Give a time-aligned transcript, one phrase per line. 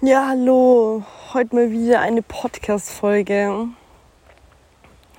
[0.00, 1.02] Ja, hallo.
[1.34, 3.66] Heute mal wieder eine Podcast-Folge.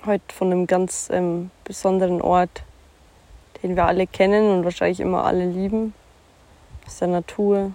[0.06, 2.64] Heute von einem ganz ähm, besonderen Ort,
[3.62, 5.94] den wir alle kennen und wahrscheinlich immer alle lieben.
[6.88, 7.74] Aus der Natur.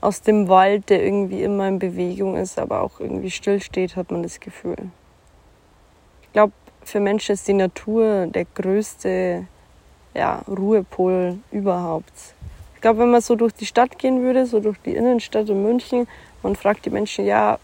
[0.00, 4.22] Aus dem Wald, der irgendwie immer in Bewegung ist, aber auch irgendwie stillsteht, hat man
[4.22, 4.78] das Gefühl.
[6.22, 6.52] Ich glaube,
[6.84, 9.48] für Menschen ist die Natur der größte
[10.14, 12.36] ja, Ruhepol überhaupt
[12.80, 15.62] ich glaube, wenn man so durch die Stadt gehen würde, so durch die Innenstadt in
[15.62, 16.08] München,
[16.42, 17.58] man fragt die Menschen, ja,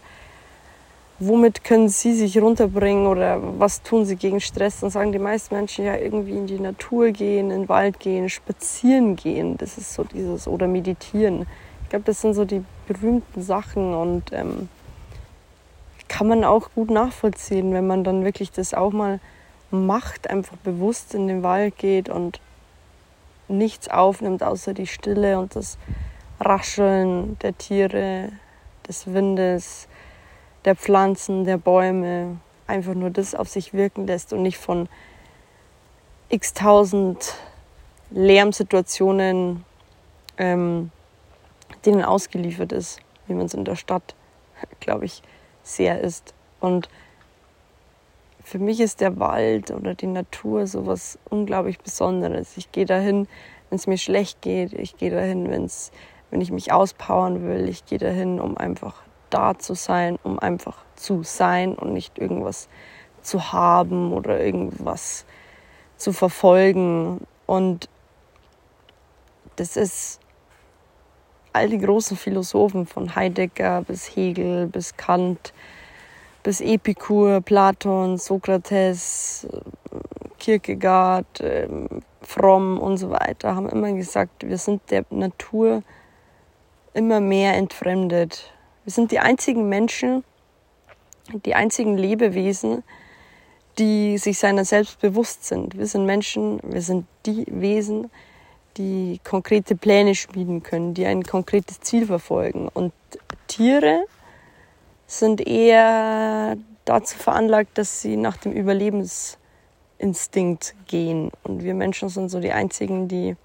[1.17, 5.55] womit können sie sich runterbringen oder was tun sie gegen Stress, dann sagen die meisten
[5.55, 9.57] Menschen ja irgendwie in die Natur gehen, in den Wald gehen, spazieren gehen.
[9.57, 11.47] Das ist so dieses oder meditieren.
[11.81, 14.69] Ich glaube, das sind so die berühmten Sachen und ähm,
[16.07, 19.19] kann man auch gut nachvollziehen, wenn man dann wirklich das auch mal
[19.71, 22.39] macht, einfach bewusst in den Wald geht und
[23.47, 25.77] nichts aufnimmt außer die Stille und das
[26.39, 28.31] Rascheln der Tiere,
[28.87, 29.87] des Windes,
[30.65, 32.37] der Pflanzen, der Bäume,
[32.67, 34.89] einfach nur das auf sich wirken lässt und nicht von
[36.29, 37.35] x tausend
[38.11, 39.65] Lärmsituationen
[40.37, 40.91] ähm,
[41.85, 44.15] denen ausgeliefert ist, wie man es in der Stadt,
[44.79, 45.21] glaube ich,
[45.63, 46.33] sehr ist.
[46.59, 46.89] Und
[48.47, 52.55] für mich ist der Wald oder die Natur so was unglaublich Besonderes.
[52.55, 53.27] Ich gehe dahin,
[53.69, 54.71] wenn es mir schlecht geht.
[54.71, 55.91] Ich gehe dahin, wenn's,
[56.31, 57.67] wenn ich mich auspowern will.
[57.67, 62.69] Ich gehe dahin, um einfach da zu sein, um einfach zu sein und nicht irgendwas
[63.21, 65.25] zu haben oder irgendwas
[65.97, 67.27] zu verfolgen.
[67.47, 67.89] Und
[69.57, 70.21] das ist
[71.51, 75.51] all die großen Philosophen von Heidegger bis Hegel bis Kant
[76.47, 79.45] bis Epikur, Platon, Sokrates,
[80.39, 81.89] Kierkegaard, ähm,
[82.21, 85.83] Fromm und so weiter haben immer gesagt, wir sind der Natur
[86.93, 88.53] immer mehr entfremdet.
[88.85, 90.23] Wir sind die einzigen Menschen,
[91.45, 92.81] die einzigen Lebewesen,
[93.77, 95.77] die sich seiner selbst bewusst sind.
[95.77, 98.09] Wir sind Menschen, wir sind die Wesen,
[98.77, 102.69] die konkrete Pläne schmieden können, die ein konkretes Ziel verfolgen.
[102.73, 102.93] Und
[103.47, 104.05] Tiere
[105.07, 111.31] sind eher dazu veranlagt, dass sie nach dem Überlebensinstinkt gehen.
[111.43, 113.37] Und wir Menschen sind so die einzigen, die,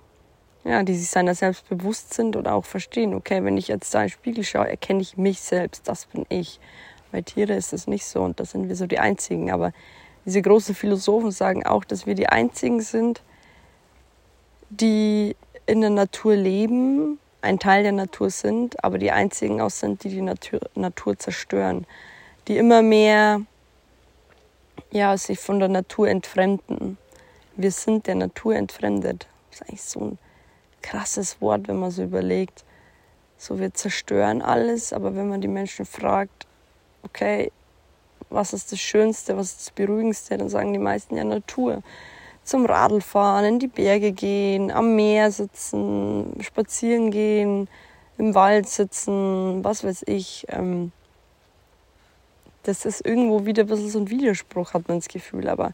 [0.64, 4.02] ja, die sich seiner selbst bewusst sind und auch verstehen, okay, wenn ich jetzt da
[4.02, 6.58] in den Spiegel schaue, erkenne ich mich selbst, das bin ich.
[7.12, 9.52] Bei Tiere ist es nicht so und da sind wir so die einzigen.
[9.52, 9.72] Aber
[10.24, 13.22] diese großen Philosophen sagen auch, dass wir die einzigen sind,
[14.70, 15.36] die
[15.66, 20.08] in der Natur leben ein Teil der Natur sind, aber die einzigen auch sind, die
[20.08, 21.86] die Natur, Natur zerstören,
[22.48, 23.42] die immer mehr
[24.90, 26.98] ja, sich von der Natur entfremden.
[27.56, 29.26] Wir sind der Natur entfremdet.
[29.50, 30.18] Das ist eigentlich so ein
[30.82, 32.64] krasses Wort, wenn man so überlegt.
[33.36, 36.46] So, wir zerstören alles, aber wenn man die Menschen fragt,
[37.02, 37.50] okay,
[38.30, 41.82] was ist das Schönste, was ist das Beruhigendste, dann sagen die meisten ja Natur
[42.44, 47.68] zum Radlfahren, in die Berge gehen, am Meer sitzen, spazieren gehen,
[48.18, 50.46] im Wald sitzen, was weiß ich.
[50.48, 50.92] Ähm,
[52.64, 55.72] das ist irgendwo wieder ein bisschen so ein Widerspruch, hat man das Gefühl, aber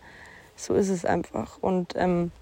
[0.57, 1.59] so ist es einfach.
[1.61, 2.33] Und ähm,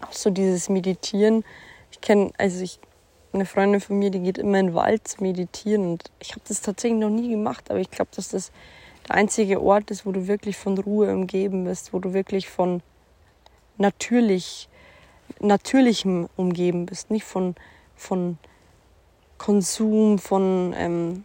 [0.00, 1.44] auch so dieses Meditieren.
[1.90, 2.78] Ich kenne, also ich,
[3.32, 6.42] eine Freundin von mir, die geht immer in den Wald zu meditieren und ich habe
[6.46, 8.52] das tatsächlich noch nie gemacht, aber ich glaube, dass das
[9.08, 12.82] der einzige Ort ist, wo du wirklich von Ruhe umgeben bist, wo du wirklich von
[13.76, 14.68] natürlich,
[15.40, 17.54] natürlichem umgeben bist, nicht von,
[17.96, 18.38] von
[19.38, 21.24] Konsum, von ähm,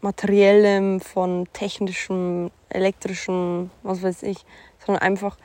[0.00, 4.44] materiellem, von technischem, elektrischem, was weiß ich,
[4.84, 5.36] sondern einfach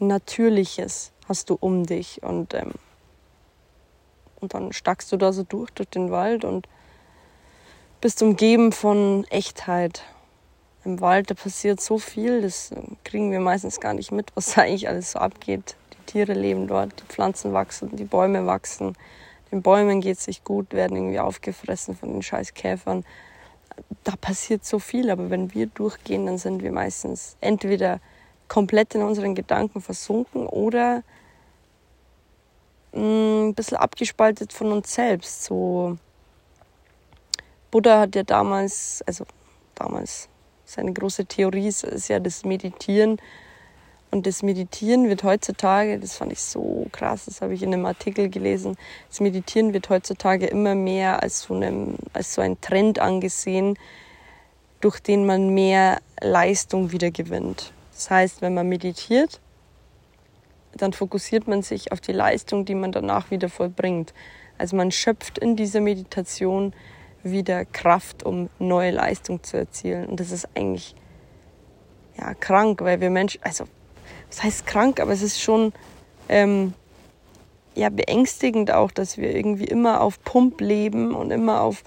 [0.00, 2.72] Natürliches hast du um dich und, ähm,
[4.40, 6.68] und dann stackst du da so durch, durch den Wald und
[8.00, 10.04] bist umgeben von Echtheit
[10.88, 12.70] im Wald, da passiert so viel, das
[13.04, 15.76] kriegen wir meistens gar nicht mit, was da eigentlich alles so abgeht.
[15.92, 18.96] Die Tiere leben dort, die Pflanzen wachsen, die Bäume wachsen.
[19.52, 23.04] Den Bäumen geht es sich gut, werden irgendwie aufgefressen von den scheiß Käfern.
[24.02, 28.00] Da passiert so viel, aber wenn wir durchgehen, dann sind wir meistens entweder
[28.48, 31.02] komplett in unseren Gedanken versunken oder
[32.92, 35.44] mm, ein bisschen abgespaltet von uns selbst.
[35.44, 35.98] So
[37.70, 39.26] Buddha hat ja damals, also
[39.74, 40.28] damals
[40.68, 43.18] seine große Theorie ist, ist ja das Meditieren.
[44.10, 47.84] Und das Meditieren wird heutzutage, das fand ich so krass, das habe ich in einem
[47.84, 48.76] Artikel gelesen,
[49.08, 53.78] das Meditieren wird heutzutage immer mehr als so, einem, als so ein Trend angesehen,
[54.80, 57.72] durch den man mehr Leistung wieder gewinnt.
[57.92, 59.40] Das heißt, wenn man meditiert,
[60.74, 64.14] dann fokussiert man sich auf die Leistung, die man danach wieder vollbringt.
[64.56, 66.72] Also man schöpft in dieser Meditation
[67.22, 70.06] wieder Kraft, um neue Leistung zu erzielen.
[70.06, 70.94] Und das ist eigentlich
[72.18, 73.64] ja krank, weil wir Menschen, also
[74.28, 75.72] was heißt krank, aber es ist schon
[76.28, 76.74] ähm,
[77.74, 81.82] ja beängstigend auch, dass wir irgendwie immer auf Pump leben und immer auf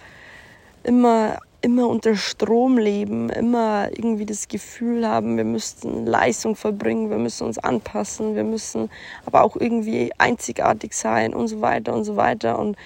[0.84, 7.18] immer immer unter Strom leben, immer irgendwie das Gefühl haben, wir müssten Leistung verbringen, wir
[7.18, 8.90] müssen uns anpassen, wir müssen
[9.26, 12.58] aber auch irgendwie einzigartig sein und so weiter und so weiter.
[12.58, 12.78] Und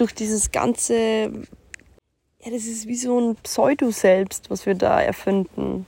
[0.00, 5.86] durch dieses ganze, ja, das ist wie so ein Pseudo-Selbst, was wir da erfinden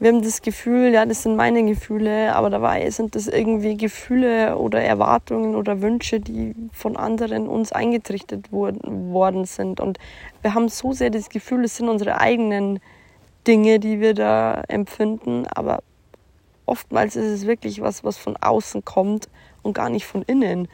[0.00, 4.56] wir haben das Gefühl, ja, das sind meine Gefühle, aber dabei sind das irgendwie Gefühle
[4.56, 9.78] oder Erwartungen oder Wünsche, die von anderen uns eingetrichtert worden sind.
[9.78, 9.98] Und
[10.40, 12.80] wir haben so sehr das Gefühl, es sind unsere eigenen
[13.46, 15.82] Dinge, die wir da empfinden, aber
[16.64, 19.28] oftmals ist es wirklich was, was von außen kommt
[19.62, 20.66] und gar nicht von innen.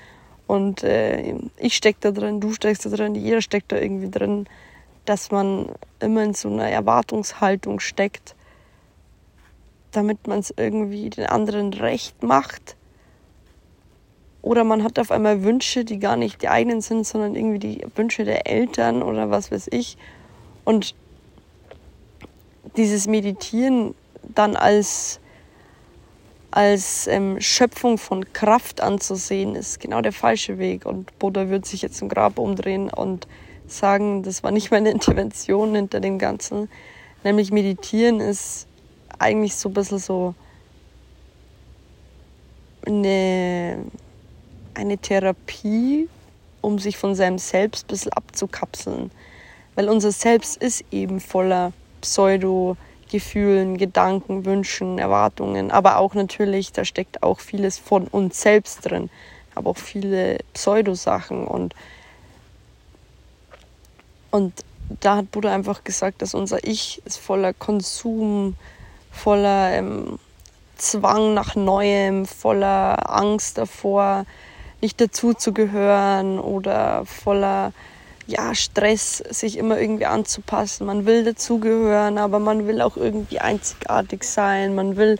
[0.46, 4.46] Und äh, ich stecke da drin, du steckst da drin, jeder steckt da irgendwie drin,
[5.04, 5.70] dass man
[6.00, 8.36] immer in so einer Erwartungshaltung steckt
[9.96, 12.76] damit man es irgendwie den anderen recht macht.
[14.42, 17.86] Oder man hat auf einmal Wünsche, die gar nicht die eigenen sind, sondern irgendwie die
[17.96, 19.96] Wünsche der Eltern oder was weiß ich.
[20.64, 20.94] Und
[22.76, 23.94] dieses Meditieren
[24.34, 25.18] dann als,
[26.56, 30.86] als ähm, Schöpfung von Kraft anzusehen, ist genau der falsche Weg.
[30.86, 33.28] Und Buddha wird sich jetzt im Grab umdrehen und
[33.66, 36.70] sagen, das war nicht meine Intervention hinter dem Ganzen.
[37.24, 38.68] Nämlich meditieren ist
[39.18, 40.34] eigentlich so ein bisschen so
[42.86, 43.84] eine,
[44.72, 46.08] eine Therapie,
[46.62, 49.10] um sich von seinem Selbst ein bisschen abzukapseln.
[49.74, 51.74] Weil unser Selbst ist eben voller
[53.06, 59.10] Pseudo-Gefühlen, Gedanken, Wünschen, Erwartungen, aber auch natürlich, da steckt auch vieles von uns selbst drin,
[59.54, 61.46] aber auch viele Pseudo-Sachen.
[61.46, 61.74] Und
[64.30, 64.52] und
[65.00, 68.54] da hat Buddha einfach gesagt, dass unser Ich ist voller Konsum,
[69.10, 70.18] voller ähm,
[70.76, 74.26] Zwang nach Neuem, voller Angst davor,
[74.82, 77.72] nicht dazuzugehören oder voller
[78.26, 80.86] ja, Stress, sich immer irgendwie anzupassen.
[80.86, 84.74] Man will dazugehören, aber man will auch irgendwie einzigartig sein.
[84.74, 85.18] Man will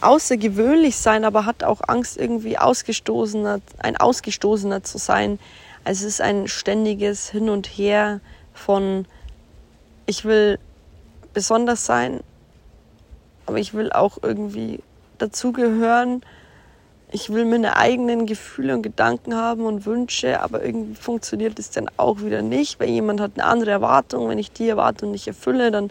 [0.00, 5.38] außergewöhnlich sein, aber hat auch Angst, irgendwie ausgestoßener, ein Ausgestoßener zu sein.
[5.84, 8.20] Also es ist ein ständiges Hin und Her
[8.54, 9.06] von
[10.06, 10.58] ich will
[11.34, 12.20] besonders sein,
[13.44, 14.80] aber ich will auch irgendwie
[15.18, 16.22] dazugehören.
[17.16, 21.88] Ich will meine eigenen Gefühle und Gedanken haben und Wünsche, aber irgendwie funktioniert es dann
[21.96, 24.28] auch wieder nicht, weil jemand hat eine andere Erwartung.
[24.28, 25.90] Wenn ich die Erwartung nicht erfülle, dann,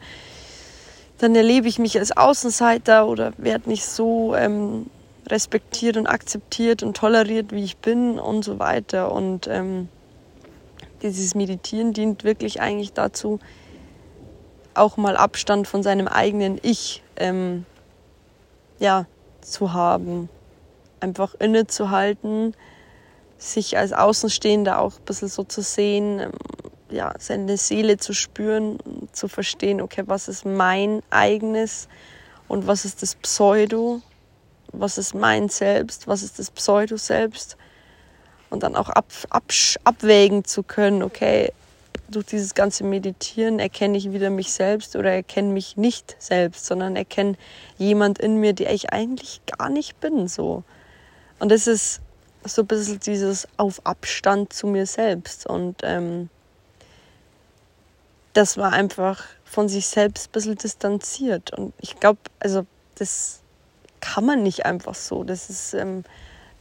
[1.18, 4.86] dann erlebe ich mich als Außenseiter oder werde nicht so ähm,
[5.25, 9.12] respektiert und akzeptiert und toleriert, wie ich bin und so weiter.
[9.12, 9.89] Und ähm,
[11.01, 13.39] dieses Meditieren dient wirklich eigentlich dazu,
[14.75, 17.66] auch mal Abstand von seinem eigenen Ich ähm,
[18.78, 19.07] ja,
[19.42, 20.30] zu haben.
[21.00, 22.56] Einfach innezuhalten,
[23.38, 26.31] sich als Außenstehender auch ein bisschen so zu sehen, ähm,
[26.89, 28.77] ja, seine Seele zu spüren,
[29.12, 31.88] zu verstehen, okay, was ist mein eigenes
[32.47, 34.01] und was ist das Pseudo,
[34.71, 37.57] was ist mein Selbst, was ist das Pseudo-Selbst
[38.50, 39.44] und dann auch ab, ab,
[39.83, 41.51] abwägen zu können, okay,
[42.07, 46.95] durch dieses ganze Meditieren erkenne ich wieder mich selbst oder erkenne mich nicht selbst, sondern
[46.95, 47.35] erkenne
[47.78, 50.28] jemand in mir, der ich eigentlich gar nicht bin.
[50.28, 50.64] So.
[51.39, 52.01] Und das ist
[52.44, 55.45] so ein bisschen dieses auf Abstand zu mir selbst.
[55.45, 56.30] Und ähm,
[58.33, 61.51] das war einfach von sich selbst ein bisschen distanziert.
[61.51, 62.65] Und ich glaube, also
[62.95, 63.39] das
[64.01, 65.23] kann man nicht einfach so.
[65.23, 66.04] Das ist ähm,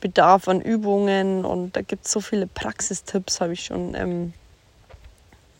[0.00, 4.34] Bedarf an Übungen und da gibt es so viele Praxistipps, habe ich schon ähm,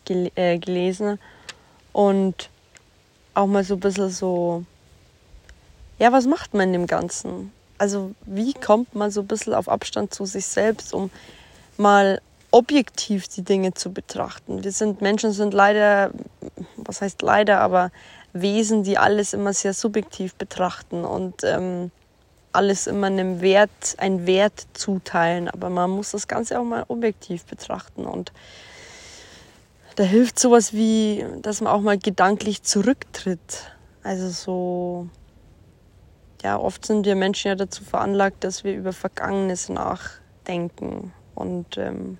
[0.05, 1.19] gel äh, gelesen
[1.93, 2.49] und
[3.33, 4.63] auch mal so ein bisschen so,
[5.99, 7.51] ja, was macht man in dem Ganzen?
[7.77, 11.09] Also wie kommt man so ein bisschen auf Abstand zu sich selbst, um
[11.77, 14.63] mal objektiv die Dinge zu betrachten.
[14.63, 16.11] Wir sind Menschen sind leider,
[16.77, 17.91] was heißt leider, aber
[18.31, 21.91] Wesen, die alles immer sehr subjektiv betrachten und ähm,
[22.53, 25.49] alles immer einem Wert, einen Wert zuteilen.
[25.49, 28.31] Aber man muss das Ganze auch mal objektiv betrachten und
[29.95, 33.71] da hilft sowas wie, dass man auch mal gedanklich zurücktritt.
[34.03, 35.09] Also so,
[36.45, 42.19] ja, oft sind wir Menschen ja dazu veranlagt, dass wir über Vergangenes nachdenken und ähm,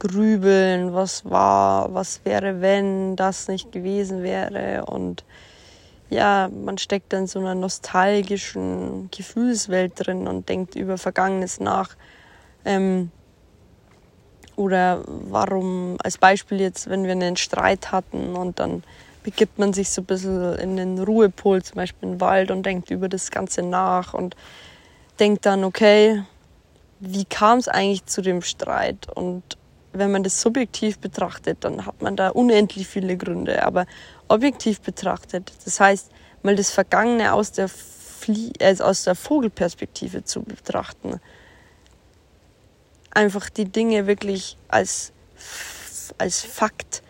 [0.00, 4.86] grübeln, was war, was wäre, wenn das nicht gewesen wäre.
[4.86, 5.24] Und
[6.10, 11.90] ja, man steckt dann in so einer nostalgischen Gefühlswelt drin und denkt über Vergangenes nach.
[12.64, 13.12] Ähm,
[14.56, 18.82] Oder warum, als Beispiel jetzt, wenn wir einen Streit hatten und dann
[19.26, 22.92] begibt man sich so ein bisschen in den Ruhepol, zum Beispiel im Wald und denkt
[22.92, 24.36] über das Ganze nach und
[25.18, 26.22] denkt dann, okay,
[27.00, 29.08] wie kam es eigentlich zu dem Streit?
[29.12, 29.42] Und
[29.92, 33.64] wenn man das subjektiv betrachtet, dann hat man da unendlich viele Gründe.
[33.64, 33.86] Aber
[34.28, 36.08] objektiv betrachtet, das heißt,
[36.44, 41.20] mal das Vergangene aus der, Flie äh, aus der Vogelperspektive zu betrachten,
[43.10, 45.10] einfach die Dinge wirklich als,
[46.16, 47.02] als Fakt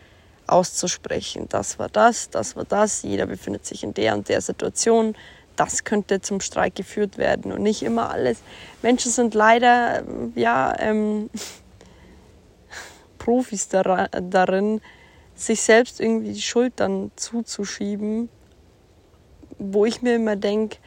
[0.47, 1.47] auszusprechen.
[1.49, 5.15] Das war das, das war das, jeder befindet sich in der und der Situation,
[5.57, 8.38] das könnte zum Streik geführt werden und nicht immer alles.
[8.83, 10.03] Menschen sind leider,
[10.35, 11.31] ja, ähm,
[13.19, 14.81] Profis darin,
[15.35, 18.29] sich selbst irgendwie die Schuld dann zuzuschieben,
[19.59, 20.79] wo ich mir immer denke,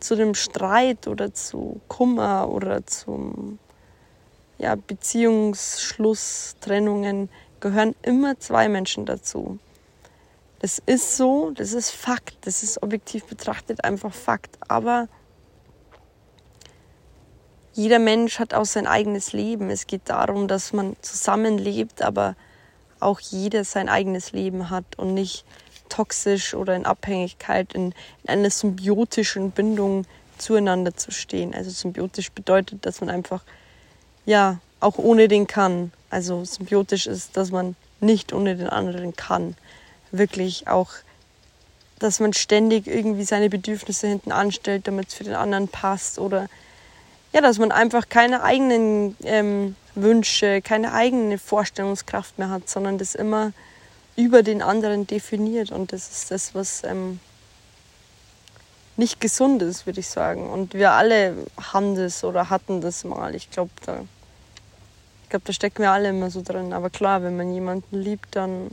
[0.00, 3.58] zu dem Streit oder zu Kummer oder zum
[4.58, 7.28] ja, Beziehungsschluss, Trennungen
[7.60, 9.58] gehören immer zwei Menschen dazu.
[10.60, 14.56] Das ist so, das ist Fakt, das ist objektiv betrachtet einfach Fakt.
[14.68, 15.08] Aber
[17.74, 19.68] jeder Mensch hat auch sein eigenes Leben.
[19.68, 22.34] Es geht darum, dass man zusammenlebt, aber
[23.00, 25.44] auch jeder sein eigenes Leben hat und nicht
[25.90, 30.06] toxisch oder in Abhängigkeit, in, in einer symbiotischen Bindung
[30.38, 31.54] zueinander zu stehen.
[31.54, 33.42] Also symbiotisch bedeutet, dass man einfach
[34.24, 35.92] ja auch ohne den kann.
[36.10, 39.56] Also symbiotisch ist, dass man nicht ohne den anderen kann.
[40.12, 40.90] Wirklich auch,
[41.98, 46.18] dass man ständig irgendwie seine Bedürfnisse hinten anstellt, damit es für den anderen passt.
[46.18, 46.48] Oder
[47.32, 53.14] ja, dass man einfach keine eigenen ähm, Wünsche, keine eigene Vorstellungskraft mehr hat, sondern das
[53.14, 53.52] immer
[54.16, 55.70] über den anderen definiert.
[55.70, 57.20] Und das ist das, was ähm,
[58.96, 60.48] nicht gesund ist, würde ich sagen.
[60.48, 61.34] Und wir alle
[61.72, 63.34] haben das oder hatten das mal.
[63.34, 64.00] Ich glaube, da,
[65.28, 66.72] glaub, da stecken wir alle immer so drin.
[66.72, 68.70] Aber klar, wenn man jemanden liebt, dann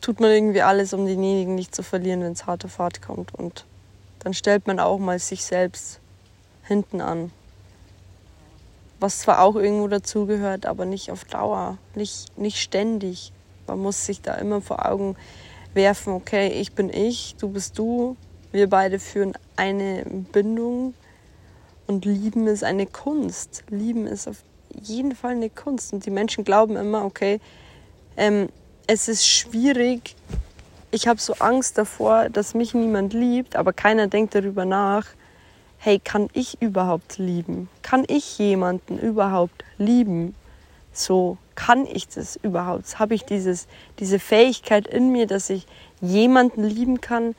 [0.00, 3.34] tut man irgendwie alles, um denjenigen nicht zu verlieren, wenn es harte Fahrt kommt.
[3.34, 3.64] Und
[4.20, 6.00] dann stellt man auch mal sich selbst
[6.64, 7.30] hinten an
[9.02, 13.32] was zwar auch irgendwo dazugehört, aber nicht auf Dauer, nicht, nicht ständig.
[13.66, 15.16] Man muss sich da immer vor Augen
[15.74, 18.16] werfen, okay, ich bin ich, du bist du,
[18.52, 20.94] wir beide führen eine Bindung
[21.92, 23.64] und lieben ist eine Kunst.
[23.68, 24.38] Lieben ist auf
[24.80, 25.92] jeden Fall eine Kunst.
[25.92, 27.38] Und die Menschen glauben immer, okay,
[28.16, 28.48] ähm,
[28.86, 30.16] es ist schwierig,
[30.90, 35.06] ich habe so Angst davor, dass mich niemand liebt, aber keiner denkt darüber nach,
[35.78, 37.68] hey, kann ich überhaupt lieben?
[37.82, 40.34] Kann ich jemanden überhaupt lieben?
[40.92, 42.98] So, kann ich das überhaupt?
[42.98, 43.66] Habe ich dieses,
[43.98, 45.66] diese Fähigkeit in mir, dass ich
[46.00, 47.34] jemanden lieben kann,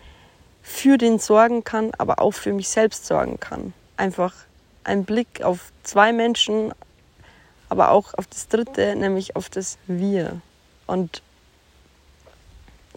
[0.62, 3.74] für den sorgen kann, aber auch für mich selbst sorgen kann?
[3.98, 4.34] Einfach
[4.84, 6.74] ein Blick auf zwei Menschen,
[7.70, 10.42] aber auch auf das dritte, nämlich auf das Wir.
[10.88, 11.22] Und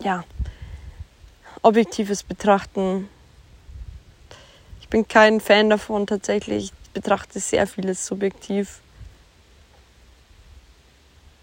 [0.00, 0.24] ja,
[1.62, 3.08] objektives Betrachten
[4.86, 6.66] ich bin kein Fan davon tatsächlich.
[6.66, 8.78] Ich betrachte sehr vieles subjektiv.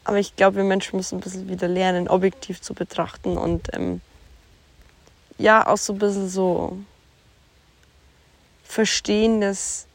[0.05, 4.00] Aber ich glaube, wir Menschen müssen ein bisschen wieder lernen, objektiv zu betrachten und ähm,
[5.38, 6.77] ja, auch so ein bisschen so
[8.63, 9.88] verstehen, dass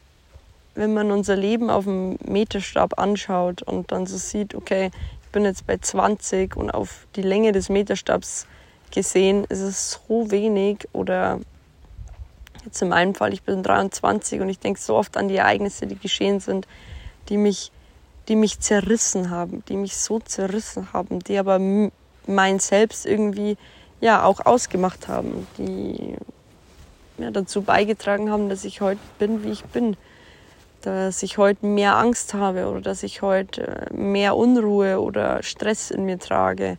[0.75, 4.91] wenn man unser Leben auf dem Meterstab anschaut und dann so sieht, okay,
[5.23, 8.47] ich bin jetzt bei 20 und auf die Länge des Meterstabs
[8.91, 11.39] gesehen ist es so wenig oder
[12.65, 15.87] Jetzt in meinem Fall, ich bin 23 und ich denke so oft an die Ereignisse,
[15.87, 16.67] die geschehen sind,
[17.29, 17.71] die mich,
[18.27, 21.59] die mich zerrissen haben, die mich so zerrissen haben, die aber
[22.27, 23.57] mein Selbst irgendwie
[24.01, 26.15] ja auch ausgemacht haben, die
[27.19, 29.97] ja, dazu beigetragen haben, dass ich heute bin, wie ich bin,
[30.81, 35.91] dass ich heute mehr Angst habe oder dass ich heute äh, mehr Unruhe oder Stress
[35.91, 36.77] in mir trage,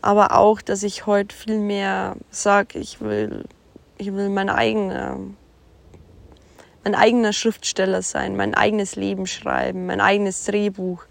[0.00, 3.44] aber auch, dass ich heute viel mehr sage, ich will
[3.98, 5.18] ich will mein eigener,
[6.84, 11.04] mein eigener Schriftsteller sein, mein eigenes Leben schreiben, mein eigenes Drehbuch.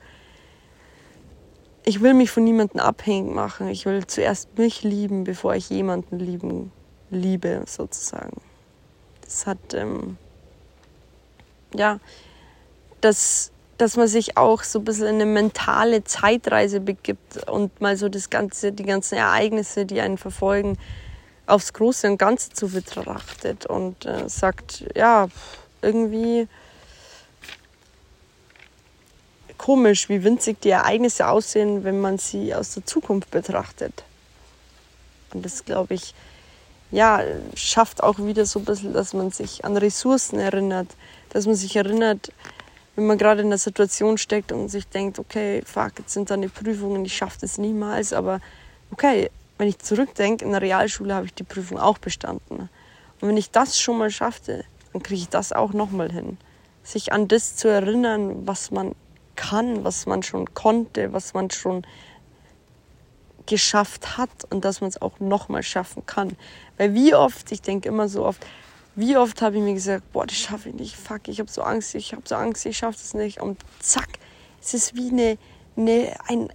[1.84, 3.68] Ich will mich von niemandem abhängig machen.
[3.68, 6.72] Ich will zuerst mich lieben, bevor ich jemanden lieben,
[7.10, 8.42] liebe, sozusagen.
[9.22, 10.18] Das hat, ähm,
[11.74, 12.00] ja,
[13.02, 17.98] das, dass man sich auch so ein bisschen in eine mentale Zeitreise begibt und mal
[17.98, 20.78] so das ganze, die ganzen Ereignisse, die einen verfolgen,
[21.46, 25.28] aufs Große und Ganze zu betrachtet und äh, sagt, ja,
[25.82, 26.48] irgendwie
[29.58, 34.04] komisch, wie winzig die Ereignisse aussehen, wenn man sie aus der Zukunft betrachtet.
[35.34, 36.14] Und das, glaube ich,
[36.92, 37.22] ja,
[37.56, 40.88] schafft auch wieder so ein bisschen, dass man sich an Ressourcen erinnert,
[41.30, 42.32] dass man sich erinnert,
[42.96, 46.38] wenn man gerade in einer Situation steckt und sich denkt, okay, fuck, jetzt sind da
[46.38, 48.40] die Prüfungen, ich schaffe das niemals, aber
[48.92, 52.70] okay, wenn ich zurückdenke, in der Realschule habe ich die Prüfung auch bestanden.
[53.20, 54.64] Und wenn ich das schon mal schaffte,
[54.94, 56.38] dann kriege ich das auch nochmal hin.
[56.84, 58.96] Sich an das zu erinnern, was man
[59.36, 61.86] kann, was man schon konnte, was man schon
[63.48, 66.38] geschafft hat und dass man es auch nochmal schaffen kann.
[66.78, 68.46] Weil wie oft, ich denke immer so oft,
[68.96, 71.62] wie oft habe ich mir gesagt, boah, das schaffe ich nicht, fuck, ich habe so
[71.62, 73.42] Angst, ich habe so Angst, ich schaffe das nicht.
[73.42, 74.10] Und zack,
[74.62, 75.38] es ist wie eine,
[75.76, 76.50] eine, ein,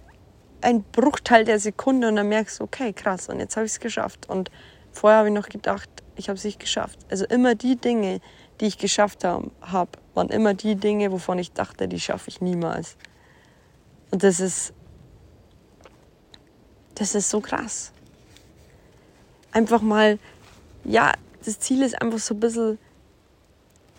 [0.61, 3.79] ein Bruchteil der Sekunde und dann merkst du, okay, krass, und jetzt habe ich es
[3.79, 4.29] geschafft.
[4.29, 4.51] Und
[4.91, 6.99] vorher habe ich noch gedacht, ich habe es nicht geschafft.
[7.09, 8.19] Also immer die Dinge,
[8.59, 12.41] die ich geschafft habe, hab, waren immer die Dinge, wovon ich dachte, die schaffe ich
[12.41, 12.97] niemals.
[14.11, 14.73] Und das ist,
[17.03, 17.91] das ist so krass.
[19.51, 20.19] Einfach mal,
[20.85, 21.11] ja,
[21.43, 22.79] das Ziel ist einfach so ein bisschen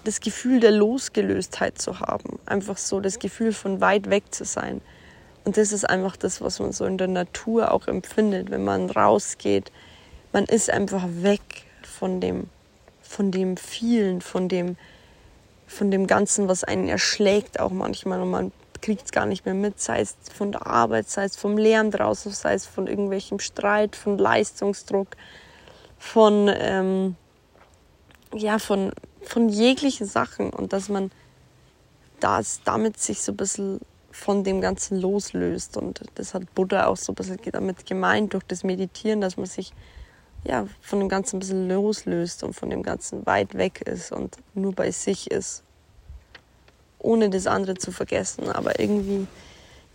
[0.04, 2.38] das Gefühl der Losgelöstheit zu haben.
[2.46, 4.80] Einfach so das Gefühl von weit weg zu sein.
[5.44, 8.88] Und das ist einfach das, was man so in der Natur auch empfindet, wenn man
[8.88, 9.70] rausgeht.
[10.32, 11.42] Man ist einfach weg
[11.82, 12.48] von dem,
[13.02, 14.76] von dem vielen, von dem,
[15.66, 18.52] von dem Ganzen, was einen erschlägt auch manchmal und man
[18.84, 21.90] kriegt es gar nicht mehr mit, sei es von der Arbeit, sei es vom Lärm
[21.90, 25.16] draußen, sei es von irgendwelchem Streit, von Leistungsdruck,
[25.98, 27.16] von ähm,
[28.34, 30.50] ja, von, von jeglichen Sachen.
[30.50, 31.10] Und dass man
[32.20, 35.78] das, damit sich so ein bisschen von dem Ganzen loslöst.
[35.78, 39.46] Und das hat Buddha auch so ein bisschen damit gemeint, durch das Meditieren, dass man
[39.46, 39.72] sich
[40.44, 44.36] ja, von dem Ganzen ein bisschen loslöst und von dem Ganzen weit weg ist und
[44.52, 45.64] nur bei sich ist,
[47.04, 48.48] ohne das andere zu vergessen.
[48.50, 49.26] Aber irgendwie,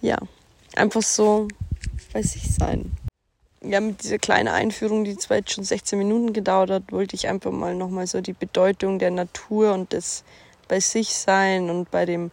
[0.01, 0.17] ja,
[0.75, 1.47] einfach so
[2.13, 2.95] bei sich sein
[3.61, 7.27] ja, mit dieser kleinen Einführung, die zwar jetzt schon 16 Minuten gedauert hat, wollte ich
[7.27, 10.23] einfach mal nochmal so die Bedeutung der Natur und des
[10.67, 12.31] bei sich sein und bei dem,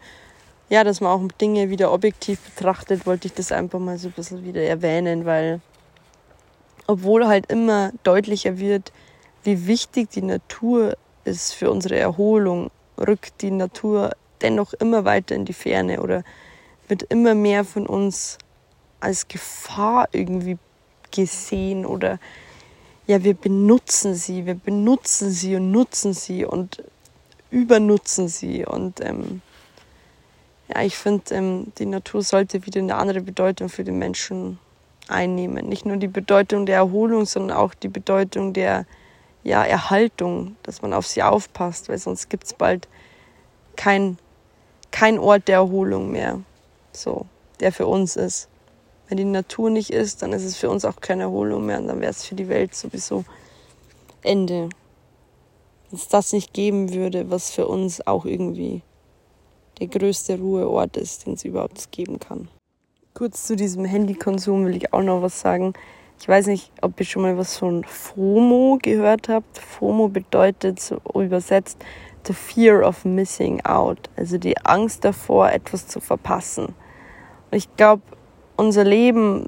[0.68, 4.12] ja, dass man auch Dinge wieder objektiv betrachtet, wollte ich das einfach mal so ein
[4.12, 5.60] bisschen wieder erwähnen, weil
[6.86, 8.92] obwohl halt immer deutlicher wird,
[9.42, 15.44] wie wichtig die Natur ist für unsere Erholung, rückt die Natur dennoch immer weiter in
[15.44, 16.24] die Ferne oder
[16.88, 18.38] wird immer mehr von uns
[19.00, 20.58] als Gefahr irgendwie
[21.10, 22.18] gesehen oder
[23.06, 26.82] ja, wir benutzen sie, wir benutzen sie und nutzen sie und
[27.50, 28.64] übernutzen sie.
[28.64, 29.42] Und ähm,
[30.68, 34.58] ja, ich finde, ähm, die Natur sollte wieder eine andere Bedeutung für den Menschen
[35.08, 35.68] einnehmen.
[35.68, 38.86] Nicht nur die Bedeutung der Erholung, sondern auch die Bedeutung der
[39.44, 42.88] ja, Erhaltung, dass man auf sie aufpasst, weil sonst gibt es bald
[43.76, 44.18] kein,
[44.96, 46.40] kein Ort der Erholung mehr,
[46.90, 47.26] so,
[47.60, 48.48] der für uns ist.
[49.08, 51.88] Wenn die Natur nicht ist, dann ist es für uns auch keine Erholung mehr und
[51.88, 53.24] dann wäre es für die Welt sowieso
[54.22, 54.70] Ende.
[55.90, 58.80] Wenn es das nicht geben würde, was für uns auch irgendwie
[59.80, 62.48] der größte Ruheort ist, den es überhaupt geben kann.
[63.12, 65.74] Kurz zu diesem Handykonsum will ich auch noch was sagen.
[66.18, 69.58] Ich weiß nicht, ob ihr schon mal was von FOMO gehört habt.
[69.58, 71.76] FOMO bedeutet so übersetzt
[72.26, 76.66] the fear of missing out, also die Angst davor, etwas zu verpassen.
[76.66, 78.02] Und ich glaube,
[78.56, 79.46] unser Leben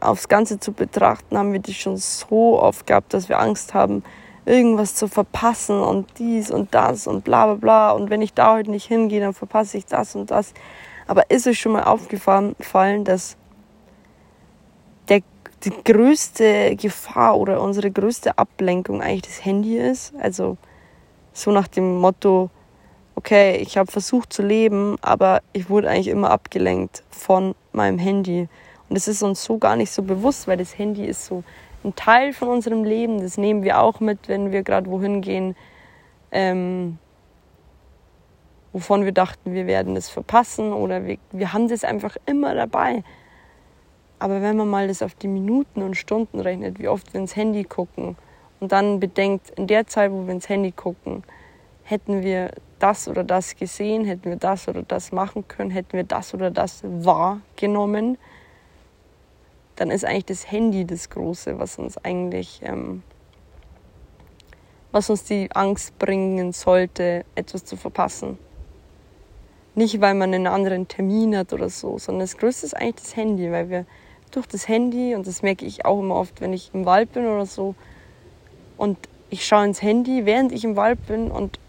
[0.00, 4.02] aufs Ganze zu betrachten, haben wir das schon so oft gehabt, dass wir Angst haben,
[4.44, 7.90] irgendwas zu verpassen und dies und das und bla bla bla.
[7.92, 10.52] Und wenn ich da heute nicht hingehe, dann verpasse ich das und das.
[11.06, 13.36] Aber ist euch schon mal aufgefallen, dass
[15.08, 15.20] der,
[15.64, 20.12] die größte Gefahr oder unsere größte Ablenkung eigentlich das Handy ist?
[20.20, 20.56] Also
[21.32, 22.50] so nach dem Motto,
[23.14, 28.48] okay, ich habe versucht zu leben, aber ich wurde eigentlich immer abgelenkt von meinem Handy.
[28.88, 31.44] Und das ist uns so gar nicht so bewusst, weil das Handy ist so
[31.84, 33.20] ein Teil von unserem Leben.
[33.20, 35.56] Das nehmen wir auch mit, wenn wir gerade wohin gehen,
[36.30, 36.98] ähm,
[38.72, 43.02] wovon wir dachten, wir werden es verpassen oder wir, wir haben das einfach immer dabei.
[44.18, 47.34] Aber wenn man mal das auf die Minuten und Stunden rechnet, wie oft wir ins
[47.34, 48.16] Handy gucken
[48.62, 51.24] und dann bedenkt, in der Zeit, wo wir ins Handy gucken,
[51.82, 56.04] hätten wir das oder das gesehen, hätten wir das oder das machen können, hätten wir
[56.04, 58.18] das oder das wahrgenommen,
[59.74, 63.02] dann ist eigentlich das Handy das Große, was uns eigentlich, ähm,
[64.92, 68.38] was uns die Angst bringen sollte, etwas zu verpassen.
[69.74, 73.16] Nicht, weil man einen anderen Termin hat oder so, sondern das Größte ist eigentlich das
[73.16, 73.86] Handy, weil wir
[74.30, 77.26] durch das Handy, und das merke ich auch immer oft, wenn ich im Wald bin
[77.26, 77.74] oder so,
[78.82, 78.98] und
[79.30, 81.60] ich schaue ins Handy, während ich im Wald bin und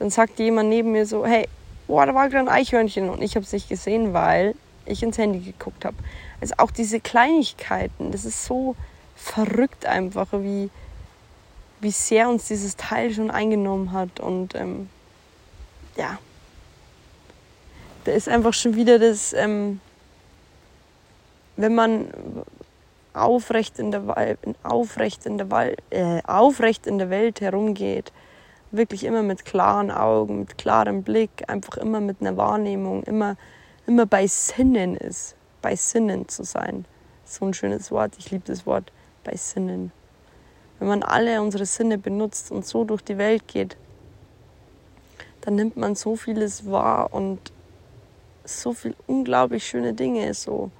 [0.00, 1.48] dann sagt jemand neben mir so, hey,
[1.86, 5.18] boah, da war gerade ein Eichhörnchen und ich habe es nicht gesehen, weil ich ins
[5.18, 5.96] Handy geguckt habe.
[6.40, 8.74] Also auch diese Kleinigkeiten, das ist so
[9.14, 10.68] verrückt einfach, wie,
[11.80, 14.18] wie sehr uns dieses Teil schon eingenommen hat.
[14.18, 14.88] Und ähm,
[15.96, 16.18] ja,
[18.02, 19.80] da ist einfach schon wieder das, ähm,
[21.56, 22.08] wenn man
[23.14, 28.12] aufrecht in der, Welt, aufrecht in der, äh, aufrecht in der Welt herumgeht,
[28.70, 33.36] wirklich immer mit klaren Augen, mit klarem Blick, einfach immer mit einer Wahrnehmung, immer,
[33.86, 36.84] immer bei Sinnen ist, bei Sinnen zu sein.
[37.24, 38.92] So ein schönes Wort, ich liebe das Wort,
[39.24, 39.92] bei Sinnen.
[40.78, 43.76] Wenn man alle unsere Sinne benutzt und so durch die Welt geht,
[45.40, 47.52] dann nimmt man so vieles wahr und
[48.44, 50.32] so viel unglaublich schöne Dinge.
[50.34, 50.70] So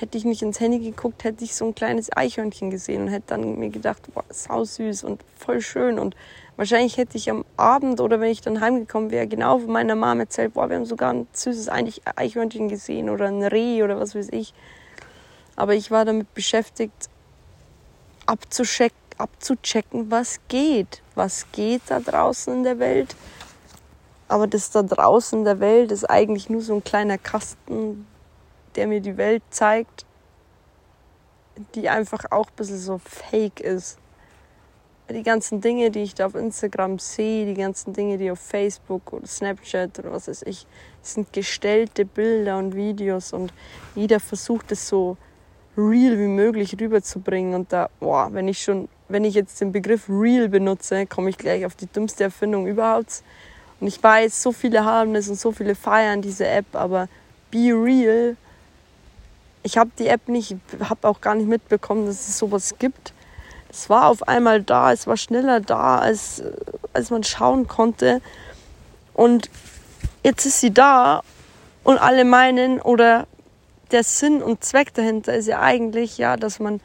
[0.00, 3.28] hätte ich nicht ins Handy geguckt, hätte ich so ein kleines Eichhörnchen gesehen und hätte
[3.28, 5.98] dann mir gedacht, boah, sau süß und voll schön.
[5.98, 6.14] Und
[6.56, 10.20] wahrscheinlich hätte ich am Abend oder wenn ich dann heimgekommen wäre, genau von meiner Mama
[10.20, 14.28] erzählt, boah, wir haben sogar ein süßes Eichhörnchen gesehen oder ein Reh oder was weiß
[14.30, 14.54] ich.
[15.56, 17.08] Aber ich war damit beschäftigt,
[18.26, 21.02] abzuchecken, abzuchecken, was geht.
[21.16, 23.16] Was geht da draußen in der Welt?
[24.28, 28.06] Aber das da draußen in der Welt ist eigentlich nur so ein kleiner Kasten,
[28.76, 30.06] der mir die Welt zeigt,
[31.74, 33.98] die einfach auch ein bisschen so fake ist.
[35.10, 39.12] Die ganzen Dinge, die ich da auf Instagram sehe, die ganzen Dinge, die auf Facebook
[39.12, 40.66] oder Snapchat oder was weiß ich,
[41.00, 43.52] sind gestellte Bilder und Videos und
[43.94, 45.16] jeder versucht es so
[45.78, 47.54] real wie möglich rüberzubringen.
[47.54, 51.38] Und da, boah, wenn ich schon, wenn ich jetzt den Begriff real benutze, komme ich
[51.38, 53.22] gleich auf die dümmste Erfindung überhaupt.
[53.80, 57.08] Und ich weiß, so viele haben es und so viele feiern diese App, aber
[57.50, 58.36] be real.
[59.68, 63.12] Ich habe die App nicht, habe auch gar nicht mitbekommen, dass es sowas gibt.
[63.68, 66.42] Es war auf einmal da, es war schneller da, als,
[66.94, 68.22] als man schauen konnte.
[69.12, 69.50] Und
[70.24, 71.20] jetzt ist sie da
[71.84, 73.26] und alle meinen oder
[73.90, 76.80] der Sinn und Zweck dahinter ist ja eigentlich, ja, dass man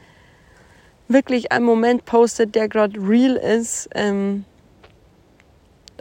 [1.08, 3.88] wirklich einen Moment postet, der gerade real ist.
[3.94, 4.44] Ähm,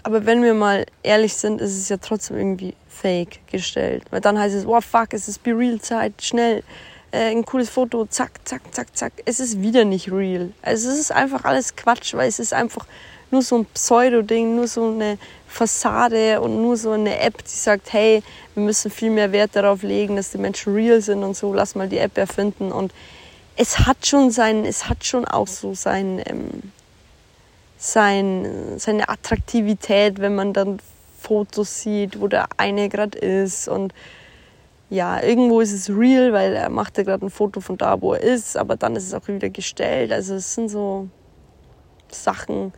[0.04, 4.04] aber wenn wir mal ehrlich sind, ist es ja trotzdem irgendwie fake gestellt.
[4.12, 6.64] Weil dann heißt es, oh fuck, es ist Be Real Zeit, schnell,
[7.12, 9.14] äh, ein cooles Foto, zack, zack, zack, zack.
[9.26, 10.52] Es ist wieder nicht real.
[10.62, 12.88] Also es ist einfach alles Quatsch, weil es ist einfach
[13.30, 17.94] nur so ein Pseudo-Ding, nur so eine Fassade und nur so eine App, die sagt,
[17.94, 18.24] hey,
[18.56, 21.76] wir müssen viel mehr Wert darauf legen, dass die Menschen real sind und so, lass
[21.76, 22.72] mal die App erfinden.
[22.72, 22.94] Und
[23.56, 26.72] es hat schon sein, es hat schon auch so sein, ähm,
[27.78, 30.80] sein, seine Attraktivität, wenn man dann
[31.24, 33.94] Fotos sieht, wo der eine gerade ist und
[34.90, 38.14] ja, irgendwo ist es real, weil er macht ja gerade ein Foto von da, wo
[38.14, 40.12] er ist, aber dann ist es auch wieder gestellt.
[40.12, 41.08] Also es sind so
[42.12, 42.74] Sachen,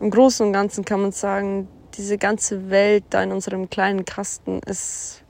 [0.00, 4.60] im Großen und Ganzen kann man sagen, diese ganze Welt da in unserem kleinen Kasten
[4.60, 5.22] ist,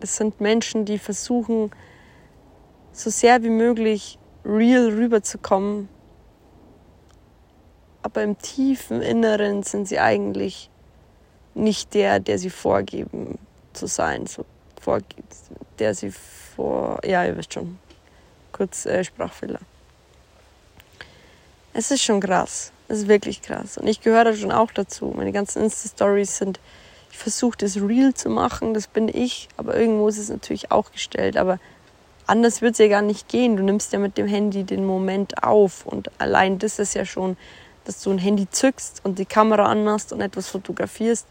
[0.00, 1.70] es sind Menschen, die versuchen,
[2.92, 5.88] so sehr wie möglich real rüberzukommen.
[8.02, 10.70] Aber im tiefen Inneren sind sie eigentlich
[11.58, 13.38] nicht der, der sie vorgeben
[13.72, 14.44] zu sein, so
[14.80, 15.34] vorgibt,
[15.78, 16.12] der sie
[16.56, 17.78] vor, ja, ihr wisst schon,
[18.52, 19.60] kurz äh, Sprachfehler.
[21.72, 22.72] Es ist schon krass.
[22.88, 23.76] Das ist wirklich krass.
[23.76, 25.12] Und ich gehöre da schon auch dazu.
[25.14, 26.58] Meine ganzen Insta-Stories sind,
[27.10, 30.90] ich versuche das real zu machen, das bin ich, aber irgendwo ist es natürlich auch
[30.90, 31.36] gestellt.
[31.36, 31.58] Aber
[32.26, 33.56] anders wird es ja gar nicht gehen.
[33.56, 37.36] Du nimmst ja mit dem Handy den Moment auf und allein das ist ja schon,
[37.84, 41.26] dass du ein Handy zückst und die Kamera anmachst und etwas fotografierst.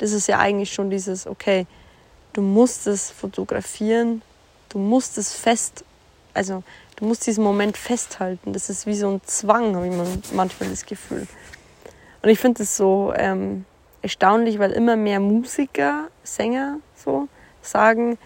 [0.00, 1.66] Das ist ja eigentlich schon dieses, okay,
[2.32, 4.22] du musst es fotografieren,
[4.70, 5.84] du musst es fest,
[6.32, 6.62] also
[6.96, 8.54] du musst diesen Moment festhalten.
[8.54, 11.26] Das ist wie so ein Zwang, habe ich manchmal das Gefühl.
[12.22, 13.66] Und ich finde es so ähm,
[14.00, 17.28] erstaunlich, weil immer mehr Musiker, Sänger so
[17.60, 18.16] sagen,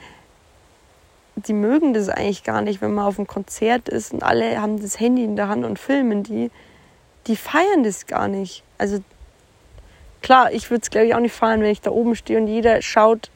[1.34, 4.80] die mögen das eigentlich gar nicht, wenn man auf einem Konzert ist und alle haben
[4.80, 6.52] das Handy in der Hand und filmen die.
[7.26, 8.62] Die feiern das gar nicht.
[8.78, 9.00] Also
[10.24, 12.48] klar, ich würde es glaube ich auch nicht feiern, wenn ich da oben stehe und
[12.48, 13.30] jeder schaut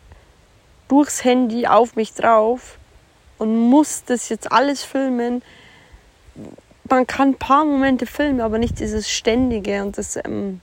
[0.88, 2.78] durchs Handy auf mich drauf
[3.36, 5.42] und muss das jetzt alles filmen.
[6.88, 10.62] Man kann ein paar Momente filmen, aber nicht dieses Ständige und das ähm,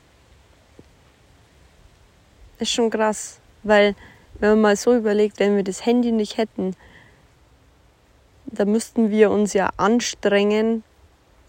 [2.58, 3.96] ist schon krass, weil
[4.40, 6.76] wenn man mal so überlegt, wenn wir das Handy nicht hätten,
[8.48, 10.84] da müssten wir uns ja anstrengen,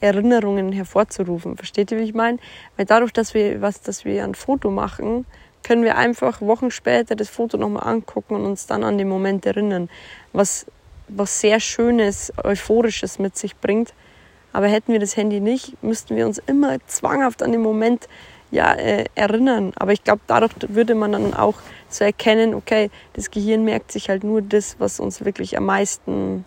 [0.01, 1.57] Erinnerungen hervorzurufen.
[1.57, 2.39] Versteht ihr, wie ich meine?
[2.77, 5.27] Weil dadurch, dass wir was, dass wir ein Foto machen,
[5.63, 9.47] können wir einfach Wochen später das Foto nochmal angucken und uns dann an den Moment
[9.47, 9.89] erinnern.
[10.33, 10.67] Was
[11.09, 13.95] was sehr Schönes, Euphorisches mit sich bringt.
[14.53, 18.09] Aber hätten wir das Handy nicht, müssten wir uns immer zwanghaft an den Moment
[18.51, 19.73] ja, äh, erinnern.
[19.77, 21.57] Aber ich glaube, dadurch würde man dann auch
[21.89, 26.45] so erkennen, okay, das Gehirn merkt sich halt nur das, was uns wirklich am meisten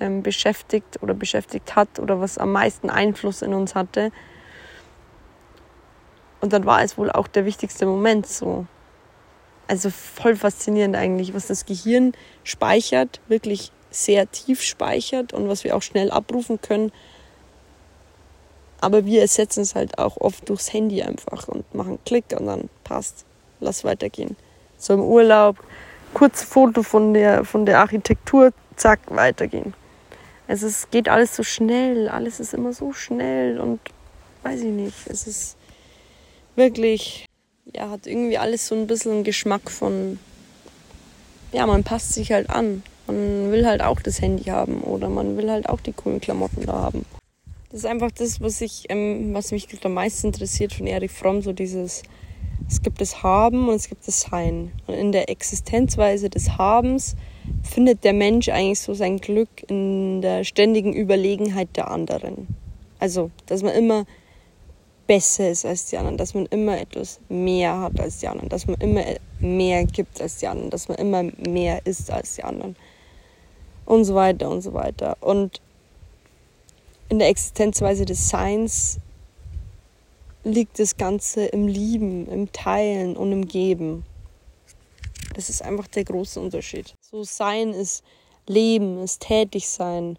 [0.00, 4.10] ähm, beschäftigt oder beschäftigt hat oder was am meisten Einfluss in uns hatte.
[6.40, 8.66] Und dann war es wohl auch der wichtigste Moment so.
[9.68, 15.76] Also voll faszinierend eigentlich, was das Gehirn speichert, wirklich sehr tief speichert und was wir
[15.76, 16.90] auch schnell abrufen können.
[18.80, 22.70] Aber wir ersetzen es halt auch oft durchs Handy einfach und machen Klick und dann
[22.82, 23.26] passt,
[23.60, 24.36] lass weitergehen.
[24.78, 25.56] So im Urlaub,
[26.14, 29.74] kurz Foto von der, von der Architektur, zack, weitergehen.
[30.50, 33.78] Also es geht alles so schnell, alles ist immer so schnell und
[34.42, 35.56] weiß ich nicht, es ist
[36.56, 37.26] wirklich,
[37.72, 40.18] ja, hat irgendwie alles so ein bisschen einen Geschmack von,
[41.52, 42.82] ja, man passt sich halt an.
[43.06, 46.66] Man will halt auch das Handy haben oder man will halt auch die coolen Klamotten
[46.66, 47.06] da haben.
[47.70, 51.42] Das ist einfach das, was ich, ähm, was mich am meisten interessiert von Erich Fromm,
[51.42, 52.02] so dieses,
[52.68, 54.72] es gibt das Haben und es gibt das Sein.
[54.88, 57.14] Und in der Existenzweise des Habens
[57.62, 62.48] findet der Mensch eigentlich so sein Glück in der ständigen Überlegenheit der anderen.
[62.98, 64.04] Also, dass man immer
[65.06, 68.66] besser ist als die anderen, dass man immer etwas mehr hat als die anderen, dass
[68.66, 69.02] man immer
[69.40, 72.76] mehr gibt als die anderen, dass man immer mehr ist als die anderen
[73.86, 75.16] und so weiter und so weiter.
[75.20, 75.60] Und
[77.08, 79.00] in der Existenzweise des Seins
[80.44, 84.04] liegt das Ganze im Lieben, im Teilen und im Geben.
[85.34, 86.94] Das ist einfach der große Unterschied.
[87.12, 88.04] So sein ist
[88.46, 90.16] Leben, ist tätig sein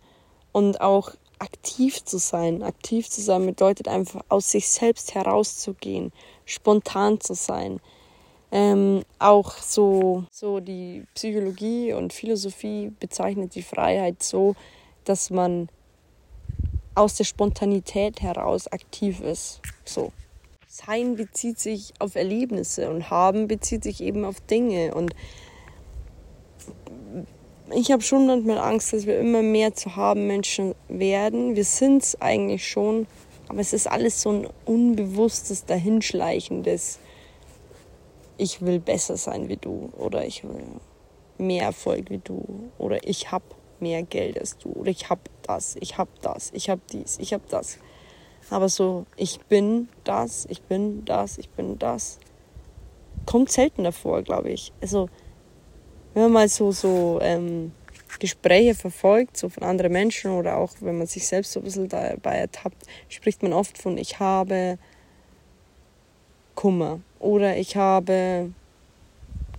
[0.52, 2.64] und auch aktiv zu sein.
[2.64, 6.12] Aktiv zu sein bedeutet einfach aus sich selbst herauszugehen,
[6.44, 7.80] spontan zu sein.
[8.52, 14.56] Ähm, auch so, so die Psychologie und Philosophie bezeichnet die Freiheit so,
[15.06, 15.70] dass man
[16.94, 19.62] aus der Spontanität heraus aktiv ist.
[19.86, 20.12] So.
[20.68, 24.94] Sein bezieht sich auf Erlebnisse und haben bezieht sich eben auf Dinge.
[24.94, 25.16] Und
[27.74, 31.56] ich habe schon manchmal Angst, dass wir immer mehr zu haben Menschen werden.
[31.56, 33.08] Wir sind es eigentlich schon,
[33.48, 37.00] aber es ist alles so ein unbewusstes, dahinschleichendes.
[38.38, 40.64] Ich will besser sein wie du oder ich will
[41.38, 43.46] mehr Erfolg wie du oder ich habe
[43.80, 47.34] mehr Geld als du oder ich habe das, ich habe das, ich habe dies, ich
[47.34, 47.78] habe das.
[48.50, 52.20] Aber so, ich bin das, ich bin das, ich bin das,
[53.26, 54.74] kommt selten davor, glaube ich.
[54.82, 55.10] Also,
[56.14, 57.72] wenn man mal so, so ähm,
[58.20, 61.90] Gespräche verfolgt, so von anderen Menschen oder auch wenn man sich selbst so ein bisschen
[61.90, 64.78] dabei ertappt, spricht man oft von ich habe
[66.56, 68.52] Kummer oder ich habe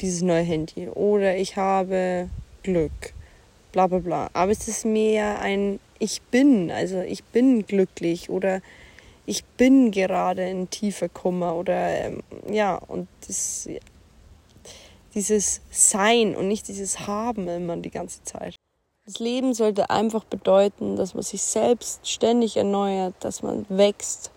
[0.00, 2.28] dieses neue Handy oder ich habe
[2.62, 3.14] Glück
[3.72, 4.30] bla bla bla.
[4.32, 8.60] Aber es ist mehr ein Ich bin, also ich bin glücklich oder
[9.24, 13.68] ich bin gerade in tiefer Kummer oder ähm, ja, und das,
[15.14, 18.56] dieses Sein und nicht dieses Haben immer die ganze Zeit.
[19.04, 24.30] Das Leben sollte einfach bedeuten, dass man sich selbst ständig erneuert, dass man wächst,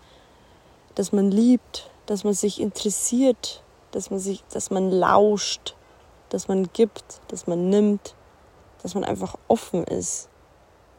[0.96, 3.62] dass man liebt, dass man sich interessiert,
[3.92, 5.76] dass man sich, dass man lauscht,
[6.30, 8.16] dass man gibt, dass man nimmt,
[8.82, 10.28] dass man einfach offen ist.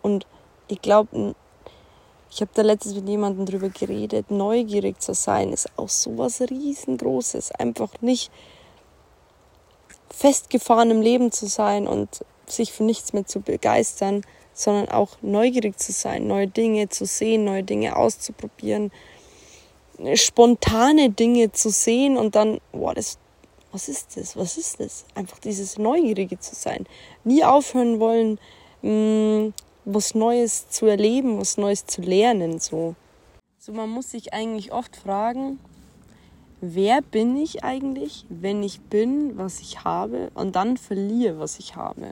[0.01, 0.25] Und
[0.69, 1.35] ich glaube,
[2.29, 6.41] ich habe da letztens mit jemandem drüber geredet, neugierig zu sein ist auch so was
[6.41, 7.51] riesengroßes.
[7.51, 8.31] Einfach nicht
[10.09, 15.77] festgefahren im Leben zu sein und sich für nichts mehr zu begeistern, sondern auch neugierig
[15.77, 18.91] zu sein, neue Dinge zu sehen, neue Dinge auszuprobieren,
[20.15, 23.17] spontane Dinge zu sehen und dann, boah, das,
[23.71, 24.35] was ist das?
[24.35, 25.05] Was ist das?
[25.13, 26.87] Einfach dieses Neugierige zu sein.
[27.23, 28.39] Nie aufhören wollen,
[28.81, 29.53] mh, mm,
[29.85, 32.59] was Neues zu erleben, was Neues zu lernen.
[32.59, 32.95] So.
[33.57, 35.59] so, man muss sich eigentlich oft fragen,
[36.61, 41.75] wer bin ich eigentlich, wenn ich bin, was ich habe und dann verliere, was ich
[41.75, 42.11] habe.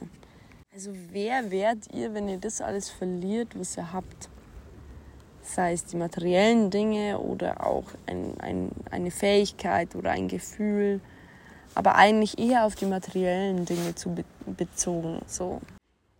[0.74, 4.30] Also wer werdet ihr, wenn ihr das alles verliert, was ihr habt?
[5.48, 11.02] sei es die materiellen Dinge oder auch ein, ein, eine Fähigkeit oder ein Gefühl
[11.76, 15.22] aber eigentlich eher auf die materiellen Dinge zu be bezogen.
[15.26, 15.60] So,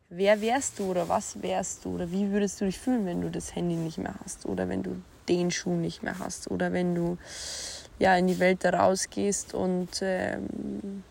[0.10, 3.30] wer wärst du oder was wärst du oder wie würdest du dich fühlen, wenn du
[3.30, 6.96] das Handy nicht mehr hast oder wenn du den Schuh nicht mehr hast oder wenn
[6.96, 7.18] du
[8.00, 11.04] ja in die Welt rausgehst und ähm,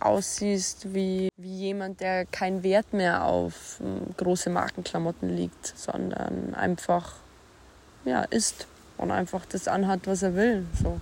[0.00, 7.14] aussiehst wie, wie jemand, der keinen Wert mehr auf ähm, große Markenklamotten legt, sondern einfach
[8.04, 8.66] ja ist
[8.98, 10.66] und einfach das anhat, was er will.
[10.82, 11.00] So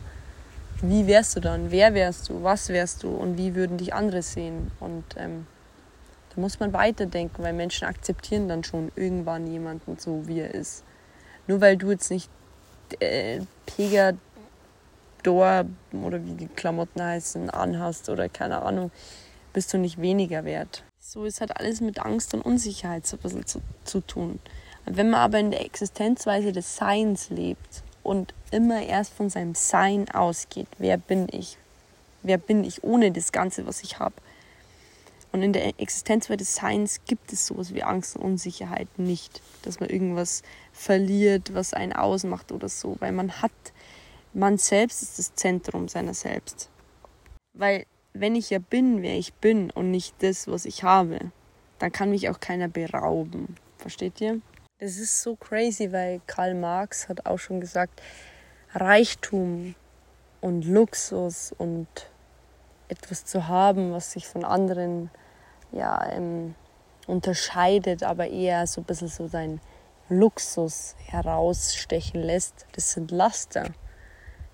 [0.83, 1.71] wie wärst du dann?
[1.71, 2.43] Wer wärst du?
[2.43, 3.09] Was wärst du?
[3.09, 4.71] Und wie würden dich andere sehen?
[4.81, 5.47] Und ähm,
[6.35, 10.85] da muss man weiterdenken, weil Menschen akzeptieren dann schon irgendwann jemanden so, wie er ist.
[11.47, 12.31] Nur weil du jetzt nicht
[13.01, 13.41] äh,
[15.25, 18.91] Pegador oder wie die Klamotten heißen, anhast oder keine Ahnung,
[19.53, 20.85] bist du nicht weniger wert.
[21.01, 24.39] So ist halt alles mit Angst und Unsicherheit so ein bisschen zu, zu tun.
[24.87, 30.11] Wenn man aber in der Existenzweise des Seins lebt und immer erst von seinem Sein
[30.11, 30.69] ausgeht.
[30.79, 31.59] Wer bin ich?
[32.25, 34.15] wer bin ich ohne das Ganze, was ich habe.
[35.31, 39.81] Und in der Existenzwelt des Seins gibt es sowas wie Angst und Unsicherheit nicht, dass
[39.81, 43.53] man irgendwas verliert, was einen ausmacht oder so, weil man hat,
[44.35, 46.71] man selbst ist das Zentrum seiner selbst.
[47.57, 51.33] Weil wenn ich ja bin, wer ich bin und nicht das, was ich habe,
[51.79, 53.57] dann kann mich auch keiner berauben.
[53.79, 54.41] Versteht ihr?
[54.79, 58.03] Das ist so crazy, weil Karl Marx hat auch schon gesagt,
[58.73, 59.75] Reichtum
[60.41, 61.87] und Luxus und
[62.89, 65.11] etwas zu haben, was sich von anderen
[65.73, 66.55] ja, ähm,
[67.07, 69.61] unterscheidet, aber eher so ein bisschen so sein
[70.09, 73.73] Luxus herausstechen lässt, das sind Laster.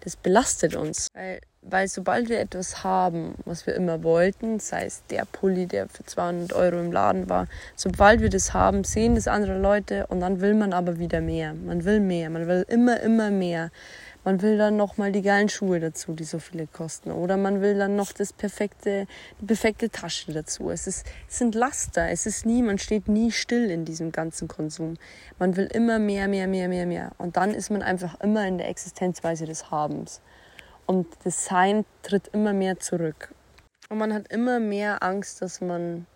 [0.00, 1.08] Das belastet uns.
[1.14, 5.88] Weil, weil sobald wir etwas haben, was wir immer wollten, sei es der Pulli, der
[5.88, 10.20] für 200 Euro im Laden war, sobald wir das haben, sehen das andere Leute und
[10.20, 11.54] dann will man aber wieder mehr.
[11.54, 13.70] Man will mehr, man will immer, immer mehr.
[14.22, 17.10] Man will dann noch mal die geilen Schuhe dazu, die so viele kosten.
[17.10, 19.06] Oder man will dann noch das perfekte,
[19.40, 20.70] die perfekte Tasche dazu.
[20.70, 22.10] Es, ist, es sind Laster.
[22.10, 24.98] Es ist nie, man steht nie still in diesem ganzen Konsum.
[25.38, 27.12] Man will immer mehr, mehr, mehr, mehr, mehr.
[27.16, 30.20] Und dann ist man einfach immer in der Existenzweise des Habens.
[30.84, 33.34] Und das Sein tritt immer mehr zurück.
[33.88, 36.06] Und man hat immer mehr Angst, dass man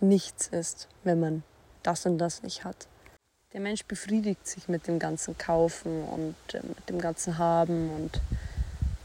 [0.00, 1.42] nichts ist, wenn man
[1.82, 2.88] das und das nicht hat.
[3.54, 8.20] Der Mensch befriedigt sich mit dem ganzen Kaufen und äh, mit dem ganzen Haben und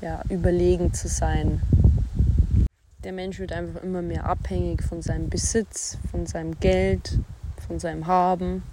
[0.02, 1.62] ja, überlegen zu sein.
[3.04, 7.20] Der Mensch wird einfach immer mehr abhängig von seinem Besitz, von seinem Geld,
[7.68, 8.64] von seinem Haben.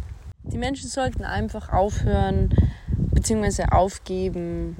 [0.44, 2.54] Die Menschen sollten einfach aufhören
[2.96, 3.64] bzw.
[3.70, 4.78] aufgeben,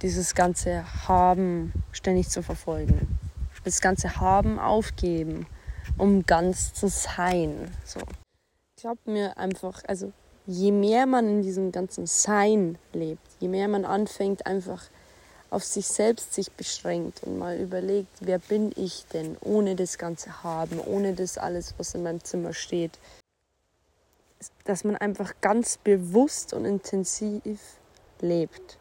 [0.00, 3.18] dieses ganze Haben ständig zu verfolgen.
[3.64, 5.44] Das ganze Haben aufgeben,
[5.98, 7.70] um ganz zu sein.
[7.84, 8.00] So
[8.80, 10.10] glaube mir einfach, also
[10.46, 14.84] je mehr man in diesem ganzen Sein lebt, je mehr man anfängt, einfach
[15.50, 20.42] auf sich selbst sich beschränkt und mal überlegt, wer bin ich denn ohne das ganze
[20.42, 22.98] Haben, ohne das alles, was in meinem Zimmer steht,
[24.64, 27.60] dass man einfach ganz bewusst und intensiv
[28.20, 28.78] lebt,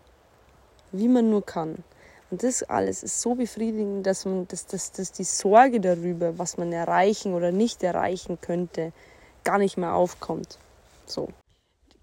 [0.92, 1.84] wie man nur kann.
[2.32, 6.58] Und das alles ist so befriedigend, dass man, dass, dass, dass die Sorge darüber, was
[6.58, 8.94] man erreichen oder nicht erreichen könnte,
[9.50, 10.60] gar nicht mehr aufkommt.
[11.08, 11.30] So.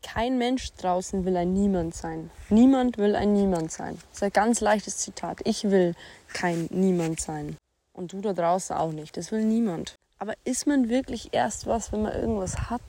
[0.03, 2.31] Kein Mensch draußen will ein Niemand sein.
[2.51, 3.99] Niemand will ein Niemand sein.
[4.11, 5.43] Das ist ein ganz leichtes Zitat.
[5.45, 5.95] Ich will
[6.33, 7.57] kein Niemand sein.
[7.93, 9.17] Und du da draußen auch nicht.
[9.17, 9.95] Das will niemand.
[10.19, 12.83] Aber ist man wirklich erst was, wenn man irgendwas hat?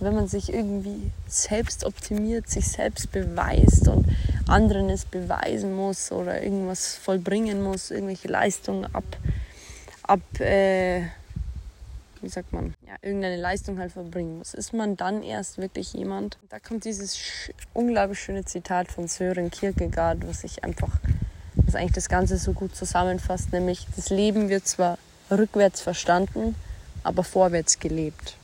[0.00, 4.06] Wenn man sich irgendwie selbst optimiert, sich selbst beweist und
[4.48, 9.04] anderen es beweisen muss oder irgendwas vollbringen muss, irgendwelche Leistungen ab,
[10.02, 11.02] ab äh,
[12.22, 16.38] wie sagt man, ja, irgendeine Leistung halt verbringen muss, ist man dann erst wirklich jemand.
[16.48, 17.18] Da kommt dieses
[17.72, 20.92] unglaublich schöne Zitat von Sören Kierkegaard, was ich einfach,
[21.54, 24.98] was eigentlich das Ganze so gut zusammenfasst, nämlich das Leben wird zwar
[25.30, 26.54] rückwärts verstanden,
[27.02, 28.36] aber vorwärts gelebt.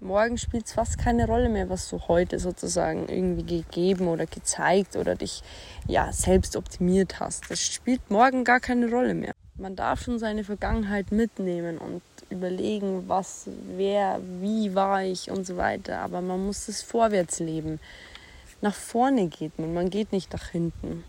[0.00, 4.94] Morgen spielt es fast keine Rolle mehr, was du heute sozusagen irgendwie gegeben oder gezeigt
[4.94, 5.42] oder dich
[5.88, 7.50] ja selbst optimiert hast.
[7.50, 9.32] Das spielt morgen gar keine Rolle mehr.
[9.56, 15.56] Man darf schon seine Vergangenheit mitnehmen und überlegen, was, wer, wie war ich und so
[15.56, 16.00] weiter.
[16.00, 17.80] Aber man muss es vorwärts leben.
[18.60, 21.04] Nach vorne geht man, man geht nicht nach hinten.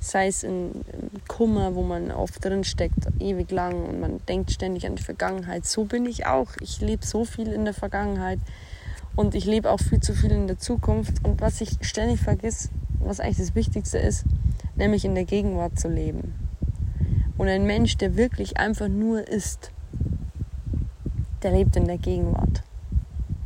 [0.00, 0.84] Sei es in,
[1.28, 5.64] Kummer, wo man oft drin steckt, ewig lang und man denkt ständig an die Vergangenheit.
[5.64, 6.50] So bin ich auch.
[6.60, 8.38] Ich lebe so viel in der Vergangenheit
[9.16, 11.24] und ich lebe auch viel zu viel in der Zukunft.
[11.24, 14.24] Und was ich ständig vergiss, was eigentlich das Wichtigste ist,
[14.76, 16.34] nämlich in der Gegenwart zu leben.
[17.36, 19.70] Und ein Mensch, der wirklich einfach nur ist,
[21.44, 22.62] der lebt in der Gegenwart.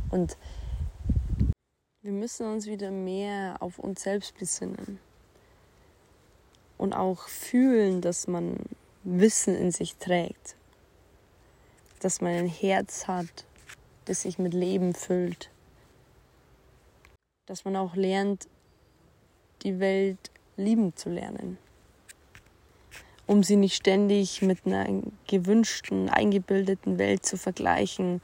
[0.09, 0.37] Und
[2.01, 4.99] wir müssen uns wieder mehr auf uns selbst besinnen.
[6.77, 8.55] Und auch fühlen, dass man
[9.03, 10.55] Wissen in sich trägt.
[11.99, 13.45] Dass man ein Herz hat,
[14.05, 15.51] das sich mit Leben füllt.
[17.47, 18.47] Dass man auch lernt,
[19.63, 21.57] die Welt lieben zu lernen
[23.29, 24.87] um sie nicht ständig mit einer
[25.27, 28.23] gewünschten, eingebildeten Welt zu vergleichen,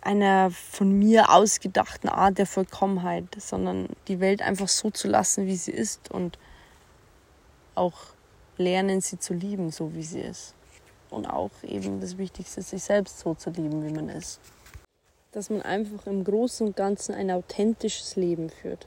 [0.00, 5.56] einer von mir ausgedachten Art der Vollkommenheit, sondern die Welt einfach so zu lassen, wie
[5.56, 6.38] sie ist und
[7.74, 7.98] auch
[8.58, 10.54] lernen, sie zu lieben, so wie sie ist.
[11.10, 14.38] Und auch eben das Wichtigste, sich selbst so zu lieben, wie man ist.
[15.32, 18.86] Dass man einfach im Großen und Ganzen ein authentisches Leben führt.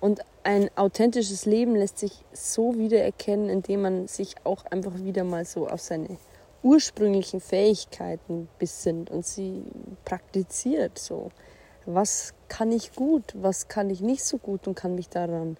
[0.00, 5.44] Und ein authentisches Leben lässt sich so wiedererkennen, indem man sich auch einfach wieder mal
[5.44, 6.18] so auf seine
[6.62, 9.64] ursprünglichen Fähigkeiten besinnt und sie
[10.04, 11.00] praktiziert.
[11.00, 11.32] So,
[11.84, 15.56] was kann ich gut, was kann ich nicht so gut und kann mich daran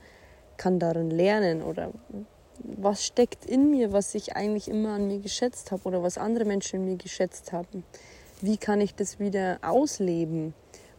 [0.57, 1.91] kann darin lernen oder
[2.63, 6.45] was steckt in mir, was ich eigentlich immer an mir geschätzt habe oder was andere
[6.45, 7.85] Menschen in mir geschätzt haben.
[8.41, 10.55] Wie kann ich das wieder ausleben?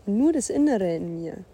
[0.05, 1.45] Und nur das Innere in mir,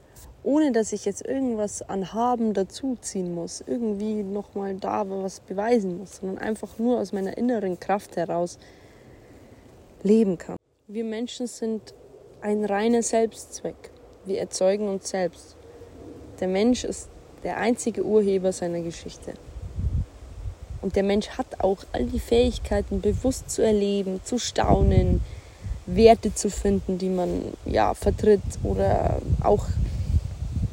[0.44, 6.18] ohne dass ich jetzt irgendwas an Haben dazuziehen muss, irgendwie nochmal da was beweisen muss,
[6.18, 8.58] sondern einfach nur aus meiner inneren Kraft heraus
[10.04, 10.58] leben kann.
[10.88, 11.94] Wir Menschen sind
[12.41, 13.91] ein reiner Selbstzweck.
[14.26, 15.56] Wir erzeugen uns selbst.
[16.39, 17.10] Der Mensch ist
[17.44, 19.34] der einzige Urheber seiner Geschichte.
[20.82, 25.22] Und der Mensch hat auch all die Fähigkeiten, bewusst zu erleben, zu staunen,
[25.86, 29.66] Werte zu finden, die man ja vertritt oder auch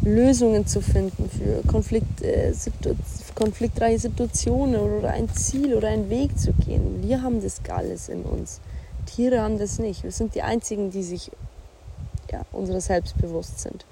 [0.02, 2.94] Lösungen zu finden für Konflikt, äh, situ
[3.34, 7.02] konfliktreiche Situationen oder ein Ziel oder einen Weg zu gehen.
[7.02, 8.60] Wir haben das alles in uns.
[9.06, 10.02] Tiere haben das nicht.
[10.02, 11.30] Wir sind die Einzigen, die sich
[12.30, 13.84] ja, unserer selbst bewusst sind.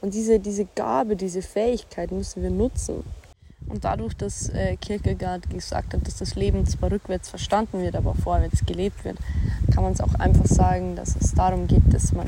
[0.00, 3.04] Und diese, diese Gabe, diese Fähigkeit müssen wir nutzen.
[3.68, 8.14] Und dadurch, dass äh, Kierkegaard gesagt hat, dass das Leben zwar rückwärts verstanden wird, aber
[8.14, 9.16] vorwärts gelebt wird,
[9.72, 12.26] kann man es auch einfach sagen, dass es darum geht, dass man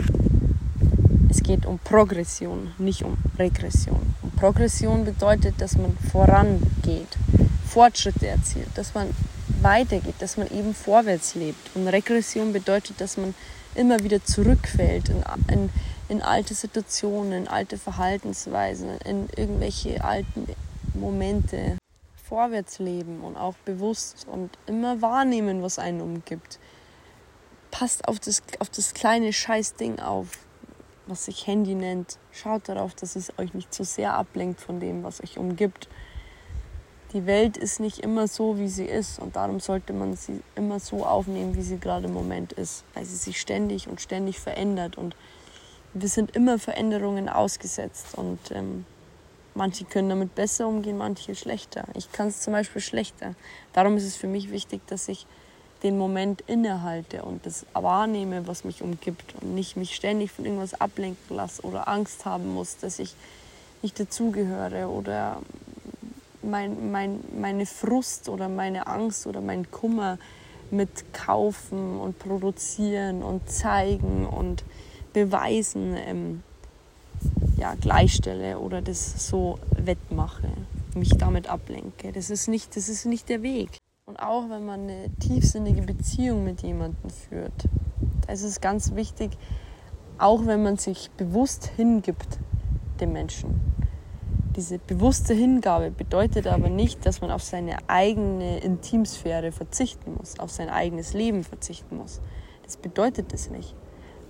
[1.36, 4.14] es geht um Progression, nicht um Regression.
[4.22, 7.18] Und Progression bedeutet, dass man vorangeht,
[7.68, 9.14] Fortschritte erzielt, dass man
[9.60, 11.76] weitergeht, dass man eben vorwärts lebt.
[11.76, 13.34] Und Regression bedeutet, dass man
[13.74, 15.22] immer wieder zurückfällt in,
[15.52, 15.70] in,
[16.08, 20.46] in alte Situationen, in alte Verhaltensweisen, in irgendwelche alten
[20.94, 21.76] Momente
[22.26, 26.58] vorwärts leben und auch bewusst und immer wahrnehmen, was einen umgibt.
[27.70, 30.45] Passt auf das, auf das kleine Scheißding auf,
[31.06, 32.18] was sich Handy nennt.
[32.32, 35.88] Schaut darauf, dass es euch nicht zu sehr ablenkt von dem, was euch umgibt.
[37.12, 40.80] Die Welt ist nicht immer so, wie sie ist und darum sollte man sie immer
[40.80, 44.98] so aufnehmen, wie sie gerade im Moment ist, weil sie sich ständig und ständig verändert
[44.98, 45.16] und
[45.94, 48.84] wir sind immer Veränderungen ausgesetzt und ähm,
[49.56, 51.86] Manche können damit besser umgehen, manche schlechter.
[51.94, 53.34] Ich kann es zum Beispiel schlechter.
[53.72, 55.26] Darum ist es für mich wichtig, dass ich
[55.82, 60.80] den Moment innehalte und das wahrnehme, was mich umgibt und nicht mich ständig von irgendwas
[60.80, 63.14] ablenken lasse oder Angst haben muss, dass ich
[63.82, 65.42] nicht dazugehöre oder
[66.42, 70.18] mein, mein, meine Frust oder meine Angst oder mein Kummer
[70.70, 74.64] mit kaufen und produzieren und zeigen und
[75.12, 76.42] beweisen ähm,
[77.56, 80.48] ja, gleichstelle oder das so wettmache,
[80.94, 82.12] mich damit ablenke.
[82.12, 83.78] Das ist nicht, das ist nicht der Weg.
[84.18, 87.68] Auch wenn man eine tiefsinnige Beziehung mit jemandem führt,
[88.26, 89.36] da ist es ganz wichtig,
[90.16, 92.38] auch wenn man sich bewusst hingibt
[93.00, 93.60] dem Menschen.
[94.56, 100.50] Diese bewusste Hingabe bedeutet aber nicht, dass man auf seine eigene Intimsphäre verzichten muss, auf
[100.50, 102.22] sein eigenes Leben verzichten muss.
[102.64, 103.74] Das bedeutet es nicht.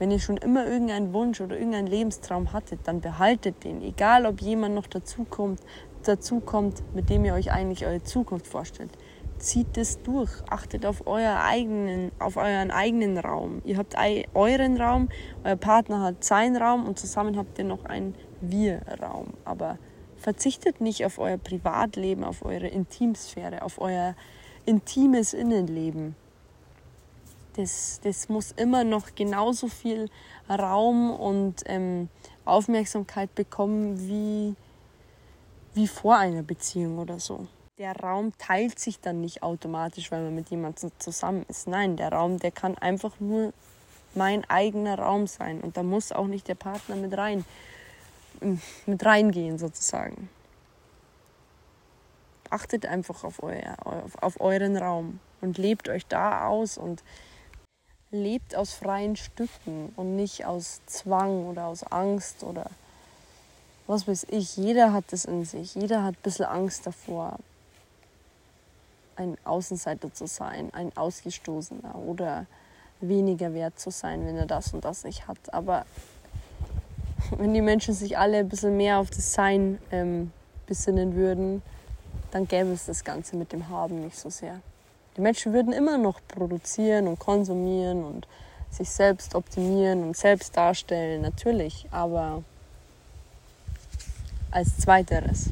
[0.01, 3.81] Wenn ihr schon immer irgendeinen Wunsch oder irgendeinen Lebenstraum hattet, dann behaltet den.
[3.83, 5.61] Egal, ob jemand noch dazukommt,
[6.03, 8.91] dazukommt, mit dem ihr euch eigentlich eure Zukunft vorstellt.
[9.39, 10.31] Zieht es durch.
[10.51, 13.61] Achtet auf, euer eigenen, auf euren eigenen Raum.
[13.65, 13.95] Ihr habt
[14.35, 15.09] euren Raum,
[15.45, 19.35] euer Partner hat seinen Raum und zusammen habt ihr noch einen Wir-Raum.
[19.45, 19.79] Aber
[20.17, 24.15] verzichtet nicht auf euer Privatleben, auf eure Intimsphäre, auf euer
[24.65, 26.17] intimes Innenleben
[27.57, 30.09] das, das muss immer noch genauso viel
[30.49, 32.09] Raum und ähm,
[32.45, 34.55] Aufmerksamkeit bekommen wie,
[35.75, 37.47] wie vor einer Beziehung oder so.
[37.79, 41.69] Der Raum teilt sich dann nicht automatisch, weil man mit jemandem zusammen ist.
[41.69, 43.53] Nein, der Raum, der kann einfach nur
[44.15, 47.45] mein eigener Raum sein und da muss auch nicht der Partner mit rein
[48.87, 50.31] mit reingehen sozusagen.
[52.49, 57.03] Achtet einfach auf, euer, auf, auf euren Raum und lebt euch da aus und
[58.11, 62.71] lebt aus freien Stücken und nicht aus Zwang oder aus Angst oder
[63.87, 64.57] was weiß ich.
[64.57, 65.75] Jeder hat es in sich.
[65.75, 67.39] Jeder hat ein bisschen Angst davor,
[69.17, 72.47] ein Außenseiter zu sein, ein Ausgestoßener oder
[73.01, 75.53] weniger wert zu sein, wenn er das und das nicht hat.
[75.53, 75.85] Aber
[77.37, 80.33] wenn die Menschen sich alle ein bisschen mehr auf das Sein ähm,
[80.67, 81.63] besinnen würden,
[82.31, 84.61] dann gäbe es das Ganze mit dem Haben nicht so sehr.
[85.17, 88.27] Die Menschen würden immer noch produzieren und konsumieren und
[88.71, 92.43] sich selbst optimieren und selbst darstellen, natürlich, aber
[94.51, 95.51] als zweiteres.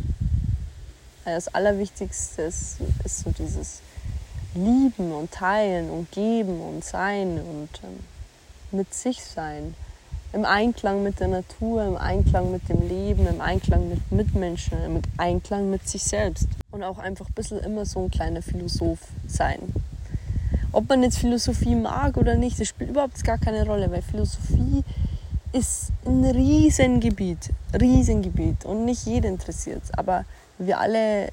[1.24, 3.80] Das Allerwichtigste ist, ist so dieses
[4.54, 8.00] Lieben und Teilen und Geben und Sein und ähm,
[8.70, 9.74] mit sich sein
[10.34, 15.00] im Einklang mit der Natur, im Einklang mit dem Leben, im Einklang mit Mitmenschen, im
[15.16, 16.48] Einklang mit sich selbst.
[16.72, 18.98] Und auch einfach ein bisschen immer so ein kleiner Philosoph
[19.28, 19.60] sein.
[20.72, 24.82] Ob man jetzt Philosophie mag oder nicht, das spielt überhaupt gar keine Rolle, weil Philosophie
[25.52, 27.50] ist ein Riesengebiet,
[27.80, 29.94] Riesengebiet und nicht jeder interessiert es.
[29.94, 30.24] Aber
[30.58, 31.30] Wir alle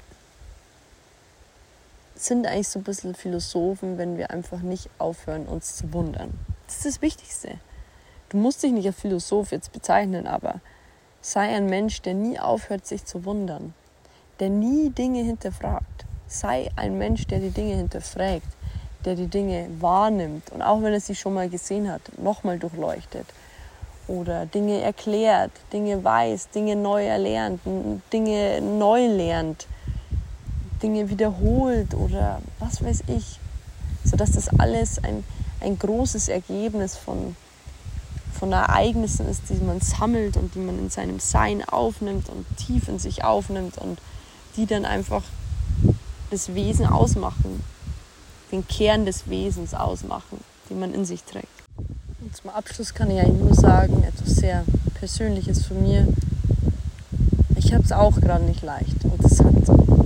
[2.16, 6.32] sind eigentlich so ein bisschen Philosophen, wenn wir einfach nicht aufhören, uns zu wundern.
[6.66, 7.58] Das ist das Wichtigste.
[8.30, 10.60] Du musst dich nicht als Philosoph jetzt bezeichnen, aber
[11.20, 13.74] sei ein Mensch, der nie aufhört, sich zu wundern,
[14.40, 16.04] der nie Dinge hinterfragt.
[16.26, 18.46] Sei ein Mensch, der die Dinge hinterfragt,
[19.04, 23.26] der die Dinge wahrnimmt und auch wenn er sie schon mal gesehen hat, nochmal durchleuchtet
[24.12, 27.60] oder Dinge erklärt, Dinge weiß, Dinge neu erlernt,
[28.12, 29.66] Dinge neu lernt,
[30.82, 33.38] Dinge wiederholt oder was weiß ich,
[34.04, 35.24] sodass das alles ein,
[35.60, 37.36] ein großes Ergebnis von,
[38.38, 42.88] von Ereignissen ist, die man sammelt und die man in seinem Sein aufnimmt und tief
[42.88, 43.98] in sich aufnimmt und
[44.56, 45.22] die dann einfach
[46.30, 47.64] das Wesen ausmachen,
[48.50, 51.48] den Kern des Wesens ausmachen, den man in sich trägt.
[52.22, 54.64] Und zum Abschluss kann ich eigentlich nur sagen, etwas sehr
[54.94, 56.06] Persönliches von mir.
[57.56, 59.52] Ich habe es auch gerade nicht leicht und es hat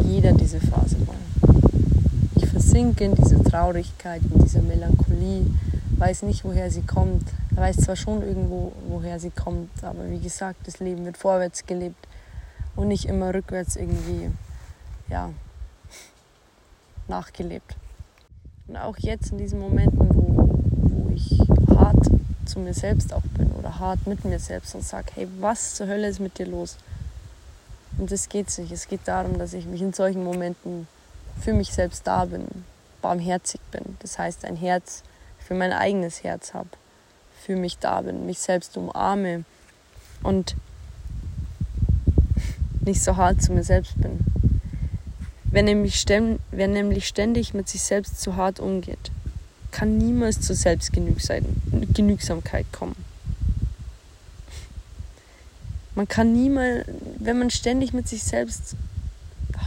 [0.02, 1.16] jeder diese Phase mal.
[2.36, 5.44] Ich versinke in diese Traurigkeit, in diese Melancholie,
[5.98, 7.24] weiß nicht, woher sie kommt.
[7.50, 11.66] Ich weiß zwar schon irgendwo, woher sie kommt, aber wie gesagt, das Leben wird vorwärts
[11.66, 12.08] gelebt
[12.76, 14.30] und nicht immer rückwärts irgendwie,
[15.08, 15.30] ja,
[17.08, 17.76] nachgelebt.
[18.68, 20.35] Und auch jetzt in diesen Momenten, wo,
[22.56, 25.88] zu mir selbst auch bin oder hart mit mir selbst und sage, hey, was zur
[25.88, 26.78] Hölle ist mit dir los?
[27.98, 28.72] Und das geht nicht.
[28.72, 30.88] Es geht darum, dass ich mich in solchen Momenten
[31.38, 32.46] für mich selbst da bin,
[33.02, 33.98] barmherzig bin.
[33.98, 35.02] Das heißt, ein Herz
[35.38, 36.70] für mein eigenes Herz habe,
[37.44, 39.44] für mich da bin, mich selbst umarme
[40.22, 40.56] und
[42.80, 44.18] nicht so hart zu mir selbst bin.
[45.44, 49.10] Wer nämlich, wer nämlich ständig mit sich selbst zu hart umgeht,
[49.76, 52.96] kann niemals zur Selbstgenügsamkeit kommen.
[55.94, 56.86] Man kann niemals,
[57.18, 58.74] wenn man ständig mit sich selbst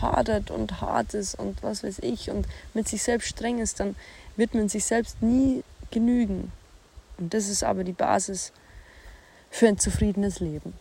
[0.02, 3.96] hadert und hart ist und was weiß ich und mit sich selbst streng ist, dann
[4.36, 6.52] wird man sich selbst nie genügen.
[7.20, 8.52] Und das ist aber die Basis
[9.52, 10.74] für ein zufriedenes Leben.